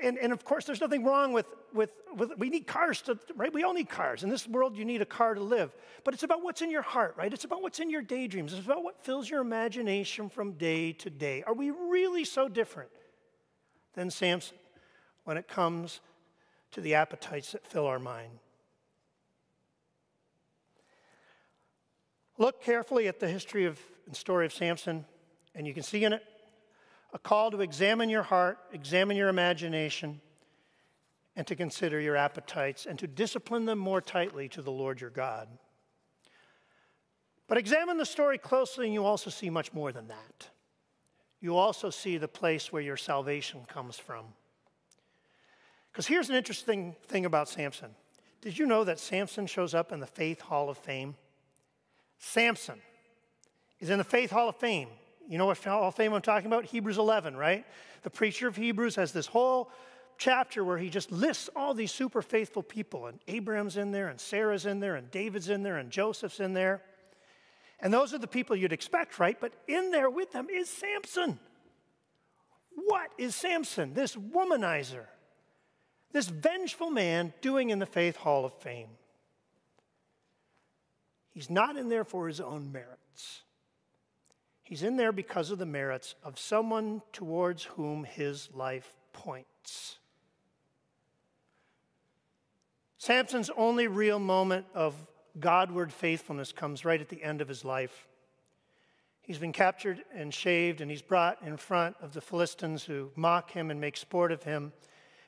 and, 0.00 0.18
and 0.18 0.32
of 0.32 0.44
course, 0.44 0.64
there's 0.64 0.80
nothing 0.80 1.04
wrong 1.04 1.32
with, 1.32 1.46
with, 1.72 1.90
with, 2.16 2.32
we 2.38 2.48
need 2.48 2.66
cars 2.66 3.02
to, 3.02 3.18
right? 3.34 3.52
We 3.52 3.62
all 3.62 3.74
need 3.74 3.88
cars. 3.88 4.22
In 4.22 4.30
this 4.30 4.46
world, 4.48 4.76
you 4.76 4.84
need 4.84 5.02
a 5.02 5.06
car 5.06 5.34
to 5.34 5.42
live. 5.42 5.74
But 6.04 6.14
it's 6.14 6.22
about 6.22 6.42
what's 6.42 6.62
in 6.62 6.70
your 6.70 6.82
heart, 6.82 7.14
right? 7.16 7.32
It's 7.32 7.44
about 7.44 7.62
what's 7.62 7.80
in 7.80 7.90
your 7.90 8.02
daydreams. 8.02 8.52
It's 8.52 8.64
about 8.64 8.82
what 8.82 9.04
fills 9.04 9.28
your 9.28 9.40
imagination 9.40 10.28
from 10.28 10.52
day 10.52 10.92
to 10.92 11.10
day. 11.10 11.42
Are 11.46 11.54
we 11.54 11.70
really 11.70 12.24
so 12.24 12.48
different 12.48 12.90
than 13.94 14.10
Samson 14.10 14.58
when 15.24 15.36
it 15.36 15.48
comes 15.48 16.00
to 16.72 16.80
the 16.80 16.94
appetites 16.94 17.52
that 17.52 17.66
fill 17.66 17.86
our 17.86 17.98
mind? 17.98 18.38
Look 22.38 22.62
carefully 22.62 23.08
at 23.08 23.20
the 23.20 23.28
history 23.28 23.64
of 23.64 23.80
and 24.06 24.14
story 24.14 24.46
of 24.46 24.52
Samson, 24.52 25.04
and 25.54 25.66
you 25.66 25.74
can 25.74 25.82
see 25.82 26.04
in 26.04 26.12
it 26.12 26.22
a 27.16 27.18
call 27.18 27.50
to 27.50 27.62
examine 27.62 28.10
your 28.10 28.22
heart, 28.22 28.58
examine 28.74 29.16
your 29.16 29.30
imagination, 29.30 30.20
and 31.34 31.46
to 31.46 31.56
consider 31.56 31.98
your 31.98 32.14
appetites 32.14 32.84
and 32.84 32.98
to 32.98 33.06
discipline 33.06 33.64
them 33.64 33.78
more 33.78 34.02
tightly 34.02 34.50
to 34.50 34.60
the 34.60 34.70
Lord 34.70 35.00
your 35.00 35.08
God. 35.08 35.48
But 37.48 37.56
examine 37.56 37.96
the 37.96 38.04
story 38.04 38.36
closely, 38.36 38.84
and 38.84 38.92
you 38.92 39.06
also 39.06 39.30
see 39.30 39.48
much 39.48 39.72
more 39.72 39.92
than 39.92 40.08
that. 40.08 40.50
You 41.40 41.56
also 41.56 41.88
see 41.88 42.18
the 42.18 42.28
place 42.28 42.70
where 42.70 42.82
your 42.82 42.98
salvation 42.98 43.60
comes 43.66 43.96
from. 43.96 44.26
Because 45.90 46.06
here's 46.06 46.28
an 46.28 46.36
interesting 46.36 46.94
thing 47.08 47.24
about 47.24 47.48
Samson. 47.48 47.94
Did 48.42 48.58
you 48.58 48.66
know 48.66 48.84
that 48.84 48.98
Samson 48.98 49.46
shows 49.46 49.72
up 49.72 49.90
in 49.90 50.00
the 50.00 50.06
Faith 50.06 50.42
Hall 50.42 50.68
of 50.68 50.76
Fame? 50.76 51.14
Samson 52.18 52.82
is 53.80 53.88
in 53.88 53.96
the 53.96 54.04
Faith 54.04 54.32
Hall 54.32 54.50
of 54.50 54.56
Fame. 54.56 54.88
You 55.28 55.38
know 55.38 55.46
what 55.46 55.58
Hall 55.58 55.88
of 55.88 55.94
Fame 55.94 56.12
I'm 56.12 56.22
talking 56.22 56.46
about? 56.46 56.64
Hebrews 56.64 56.98
11, 56.98 57.36
right? 57.36 57.64
The 58.02 58.10
preacher 58.10 58.46
of 58.48 58.56
Hebrews 58.56 58.96
has 58.96 59.12
this 59.12 59.26
whole 59.26 59.70
chapter 60.18 60.64
where 60.64 60.78
he 60.78 60.88
just 60.88 61.10
lists 61.10 61.50
all 61.56 61.74
these 61.74 61.92
super 61.92 62.22
faithful 62.22 62.62
people, 62.62 63.06
and 63.06 63.18
Abraham's 63.26 63.76
in 63.76 63.90
there, 63.90 64.08
and 64.08 64.20
Sarah's 64.20 64.66
in 64.66 64.80
there, 64.80 64.96
and 64.96 65.10
David's 65.10 65.48
in 65.48 65.62
there, 65.62 65.78
and 65.78 65.90
Joseph's 65.90 66.40
in 66.40 66.52
there. 66.52 66.82
And 67.80 67.92
those 67.92 68.14
are 68.14 68.18
the 68.18 68.26
people 68.26 68.56
you'd 68.56 68.72
expect, 68.72 69.18
right? 69.18 69.36
But 69.38 69.52
in 69.68 69.90
there 69.90 70.08
with 70.08 70.32
them 70.32 70.48
is 70.50 70.70
Samson. 70.70 71.38
What 72.74 73.10
is 73.18 73.34
Samson, 73.34 73.94
this 73.94 74.16
womanizer, 74.16 75.06
this 76.12 76.28
vengeful 76.28 76.90
man, 76.90 77.32
doing 77.40 77.70
in 77.70 77.78
the 77.78 77.86
Faith 77.86 78.16
Hall 78.16 78.44
of 78.44 78.54
Fame? 78.54 78.88
He's 81.30 81.50
not 81.50 81.76
in 81.76 81.88
there 81.88 82.04
for 82.04 82.28
his 82.28 82.40
own 82.40 82.72
merits. 82.72 83.42
He's 84.66 84.82
in 84.82 84.96
there 84.96 85.12
because 85.12 85.52
of 85.52 85.58
the 85.58 85.64
merits 85.64 86.16
of 86.24 86.40
someone 86.40 87.00
towards 87.12 87.62
whom 87.62 88.02
his 88.02 88.48
life 88.52 88.96
points. 89.12 89.98
Samson's 92.98 93.48
only 93.56 93.86
real 93.86 94.18
moment 94.18 94.66
of 94.74 94.96
Godward 95.38 95.92
faithfulness 95.92 96.50
comes 96.50 96.84
right 96.84 97.00
at 97.00 97.08
the 97.08 97.22
end 97.22 97.40
of 97.40 97.46
his 97.46 97.64
life. 97.64 98.08
He's 99.22 99.38
been 99.38 99.52
captured 99.52 100.02
and 100.12 100.34
shaved, 100.34 100.80
and 100.80 100.90
he's 100.90 101.00
brought 101.00 101.40
in 101.42 101.56
front 101.56 101.94
of 102.02 102.12
the 102.12 102.20
Philistines 102.20 102.82
who 102.82 103.12
mock 103.14 103.52
him 103.52 103.70
and 103.70 103.80
make 103.80 103.96
sport 103.96 104.32
of 104.32 104.42
him. 104.42 104.72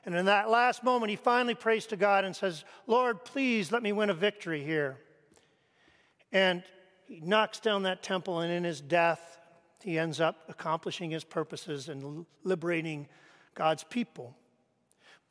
And 0.05 0.17
in 0.17 0.25
that 0.25 0.51
last 0.51 0.83
moment, 0.83 1.11
he 1.11 1.17
finally 1.17 1.55
prays 1.55 1.87
to 1.87 1.97
God 1.97 2.25
and 2.25 2.35
says, 2.35 2.65
Lord, 2.89 3.25
please 3.25 3.71
let 3.71 3.85
me 3.85 3.93
win 3.93 4.11
a 4.11 4.15
victory 4.15 4.65
here. 4.65 4.99
And 6.33 6.65
he 7.09 7.21
knocks 7.21 7.59
down 7.59 7.85
that 7.85 8.03
temple, 8.03 8.41
and 8.41 8.53
in 8.53 8.65
his 8.65 8.81
death, 8.81 9.39
he 9.83 9.99
ends 9.99 10.21
up 10.21 10.45
accomplishing 10.49 11.11
his 11.11 11.25
purposes 11.25 11.89
and 11.89 12.27
liberating 12.45 13.09
God's 13.55 13.83
people. 13.83 14.37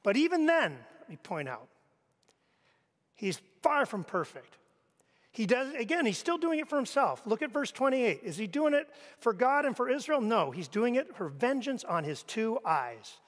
But 0.04 0.18
even 0.18 0.48
then, 0.48 0.78
let 1.00 1.10
me 1.10 1.18
point 1.22 1.48
out, 1.48 1.68
he's 3.16 3.40
far 3.62 3.86
from 3.86 4.04
perfect. 4.04 4.58
He 5.32 5.46
does, 5.46 5.72
again, 5.76 6.08
he's 6.08 6.18
still 6.18 6.40
doing 6.40 6.60
it 6.60 6.68
for 6.68 6.78
himself. 6.78 7.22
Look 7.28 7.44
at 7.44 7.52
verse 7.52 7.72
28. 7.72 8.22
Is 8.24 8.38
he 8.38 8.48
doing 8.48 8.74
it 8.74 8.90
for 9.20 9.34
God 9.34 9.66
and 9.66 9.78
for 9.78 9.88
Israel? 9.88 10.20
No, 10.20 10.50
he's 10.50 10.68
doing 10.68 10.96
it 10.96 11.16
for 11.16 11.30
vengeance 11.30 11.84
on 11.84 12.04
his 12.04 12.24
two 12.24 12.58
eyes. 12.66 13.20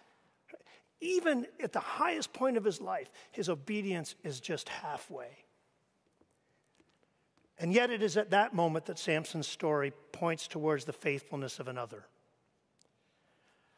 Even 1.02 1.46
at 1.62 1.72
the 1.72 1.80
highest 1.80 2.34
point 2.34 2.58
of 2.58 2.64
his 2.64 2.82
life, 2.82 3.12
his 3.32 3.48
obedience 3.48 4.16
is 4.24 4.40
just 4.40 4.70
halfway. 4.70 5.46
And 7.60 7.74
yet, 7.74 7.92
it 7.92 8.02
is 8.02 8.16
at 8.16 8.30
that 8.30 8.54
moment 8.54 8.86
that 8.86 8.98
Samson's 8.98 9.48
story 9.48 9.92
points 10.14 10.48
towards 10.48 10.86
the 10.86 10.94
faithfulness 10.94 11.60
of 11.60 11.68
another. 11.68 12.06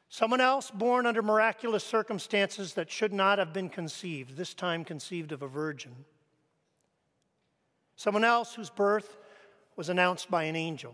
Someone 0.07 0.41
else 0.41 0.69
born 0.69 1.05
under 1.05 1.23
miraculous 1.23 1.83
circumstances 1.83 2.75
that 2.75 2.91
should 2.91 3.13
not 3.13 3.39
have 3.39 3.53
been 3.53 3.69
conceived, 3.69 4.37
this 4.37 4.53
time 4.53 4.83
conceived 4.83 5.31
of 5.31 5.41
a 5.41 5.47
virgin. 5.47 6.05
Someone 7.95 8.23
else 8.23 8.53
whose 8.53 8.69
birth 8.69 9.17
was 9.75 9.89
announced 9.89 10.29
by 10.29 10.43
an 10.43 10.55
angel. 10.55 10.93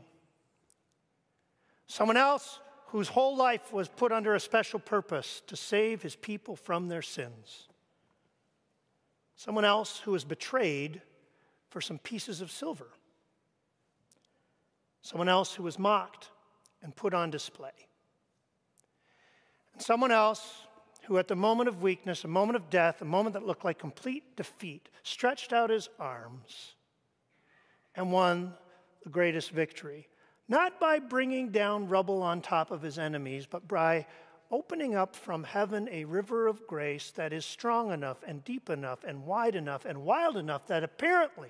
Someone 1.88 2.18
else 2.18 2.60
whose 2.88 3.10
whole 3.10 3.36
life 3.36 3.74
was 3.74 3.90
put 3.90 4.12
under 4.12 4.36
a 4.36 4.40
special 4.40 4.80
purpose 4.80 5.42
to 5.48 5.56
save 5.56 6.02
his 6.02 6.16
people 6.16 6.56
from 6.56 6.88
their 6.88 7.02
sins. 7.02 7.68
Someone 9.36 9.66
else 9.66 10.00
who 10.00 10.12
was 10.12 10.24
betrayed 10.24 11.02
for 11.70 11.82
some 11.82 12.00
pieces 12.00 12.42
of 12.42 12.52
silver. 12.52 12.88
Someone 15.02 15.30
else 15.30 15.54
who 15.54 15.64
was 15.64 15.80
mocked 15.80 16.30
and 16.82 16.96
put 16.96 17.14
on 17.14 17.30
display. 17.30 17.72
And 19.74 19.82
someone 19.82 20.12
else 20.12 20.64
who, 21.06 21.18
at 21.18 21.28
the 21.28 21.36
moment 21.36 21.70
of 21.70 21.82
weakness, 21.82 22.24
a 22.24 22.28
moment 22.28 22.58
of 22.58 22.70
death, 22.70 23.02
a 23.02 23.06
moment 23.06 23.34
that 23.34 23.46
looked 23.46 23.64
like 23.64 23.80
complete 23.80 24.36
defeat, 24.36 24.90
stretched 25.04 25.54
out 25.54 25.70
his 25.70 25.88
arms 26.00 26.76
and 27.96 28.12
won 28.12 28.54
the 29.04 29.10
greatest 29.10 29.52
victory. 29.52 30.08
Not 30.50 30.80
by 30.80 31.00
bringing 31.00 31.50
down 31.50 31.88
rubble 31.88 32.22
on 32.22 32.42
top 32.42 32.72
of 32.72 32.82
his 32.82 33.00
enemies, 33.00 33.46
but 33.46 33.68
by 33.68 34.06
opening 34.52 34.96
up 34.96 35.16
from 35.16 35.44
heaven 35.44 35.90
a 35.92 36.06
river 36.06 36.48
of 36.48 36.66
grace 36.68 37.12
that 37.12 37.34
is 37.34 37.46
strong 37.46 37.92
enough 37.92 38.18
and 38.26 38.44
deep 38.44 38.70
enough 38.70 39.04
and 39.04 39.26
wide 39.26 39.56
enough 39.56 39.86
and 39.86 40.04
wild 40.04 40.38
enough 40.38 40.68
that 40.68 40.84
apparently 40.84 41.50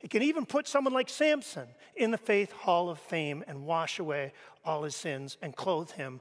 it 0.00 0.10
can 0.10 0.22
even 0.22 0.44
put 0.44 0.66
someone 0.66 0.92
like 0.92 1.08
Samson 1.08 1.68
in 1.94 2.10
the 2.10 2.18
Faith 2.18 2.50
Hall 2.52 2.90
of 2.90 2.98
Fame 2.98 3.44
and 3.46 3.64
wash 3.64 4.00
away 4.00 4.32
all 4.64 4.82
his 4.82 4.96
sins 4.96 5.38
and 5.40 5.54
clothe 5.54 5.92
him 5.92 6.20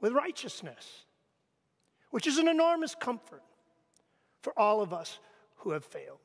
with 0.00 0.12
righteousness, 0.12 1.04
which 2.10 2.26
is 2.26 2.38
an 2.38 2.48
enormous 2.48 2.94
comfort 2.94 3.42
for 4.42 4.58
all 4.58 4.80
of 4.80 4.94
us 4.94 5.18
who 5.56 5.72
have 5.72 5.84
failed. 5.84 6.18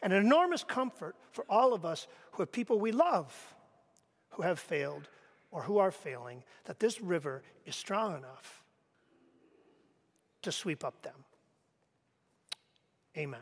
And 0.00 0.12
an 0.12 0.24
enormous 0.24 0.62
comfort 0.62 1.16
for 1.32 1.44
all 1.48 1.74
of 1.74 1.84
us 1.84 2.06
who 2.32 2.42
have 2.42 2.52
people 2.52 2.78
we 2.78 2.92
love 2.92 3.54
who 4.30 4.42
have 4.42 4.60
failed 4.60 5.08
or 5.50 5.62
who 5.62 5.78
are 5.78 5.90
failing, 5.90 6.42
that 6.64 6.78
this 6.78 7.00
river 7.00 7.42
is 7.64 7.74
strong 7.74 8.16
enough 8.16 8.62
to 10.42 10.52
sweep 10.52 10.84
up 10.84 11.02
them. 11.02 11.24
Amen. 13.16 13.40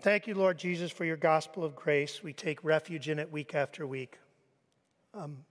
Thank 0.00 0.26
you, 0.26 0.34
Lord 0.34 0.56
Jesus, 0.56 0.90
for 0.90 1.04
your 1.04 1.18
gospel 1.18 1.62
of 1.62 1.76
grace. 1.76 2.22
We 2.22 2.32
take 2.32 2.64
refuge 2.64 3.10
in 3.10 3.18
it 3.18 3.30
week 3.30 3.54
after 3.54 3.86
week. 3.86 4.18
Um, 5.12 5.44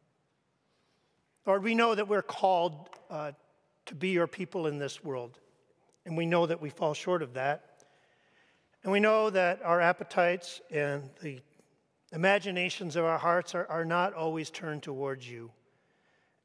Lord, 1.45 1.61
we 1.61 1.75
know 1.75 1.93
that 1.93 2.07
we're 2.07 2.23
called 2.23 2.89
uh, 3.11 3.33
to 3.85 3.95
be 3.95 4.09
your 4.09 4.25
people 4.25 4.65
in 4.65 4.79
this 4.79 5.03
world, 5.03 5.39
and 6.05 6.17
we 6.17 6.25
know 6.25 6.47
that 6.47 6.59
we 6.61 6.71
fall 6.71 6.95
short 6.95 7.21
of 7.21 7.35
that. 7.35 7.68
And 8.83 8.91
we 8.91 8.99
know 8.99 9.29
that 9.29 9.61
our 9.63 9.81
appetites 9.81 10.61
and 10.71 11.09
the 11.21 11.41
imaginations 12.11 12.95
of 12.95 13.05
our 13.05 13.17
hearts 13.17 13.53
are, 13.53 13.67
are 13.67 13.85
not 13.85 14.13
always 14.13 14.49
turned 14.49 14.83
towards 14.83 15.29
you. 15.29 15.51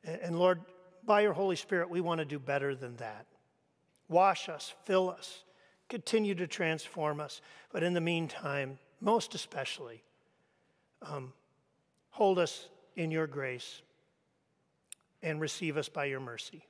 And, 0.03 0.21
and 0.21 0.39
Lord, 0.39 0.61
by 1.05 1.21
your 1.21 1.33
Holy 1.33 1.57
Spirit, 1.57 1.91
we 1.91 2.01
want 2.01 2.19
to 2.19 2.25
do 2.25 2.39
better 2.39 2.75
than 2.75 2.97
that. 2.97 3.27
Wash 4.09 4.49
us, 4.49 4.75
fill 4.85 5.11
us, 5.11 5.45
continue 5.89 6.35
to 6.35 6.47
transform 6.47 7.21
us. 7.21 7.41
But 7.73 7.83
in 7.83 7.95
the 7.95 8.01
meantime, 8.01 8.79
most 9.01 9.35
especially, 9.35 10.03
um, 11.03 11.33
hold 12.11 12.39
us 12.39 12.69
in 12.97 13.11
your 13.11 13.27
grace 13.27 13.83
and 15.23 15.41
receive 15.41 15.77
us 15.77 15.89
by 15.89 16.07
your 16.07 16.21
mercy. 16.21 16.67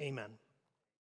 Amen. 0.00 0.30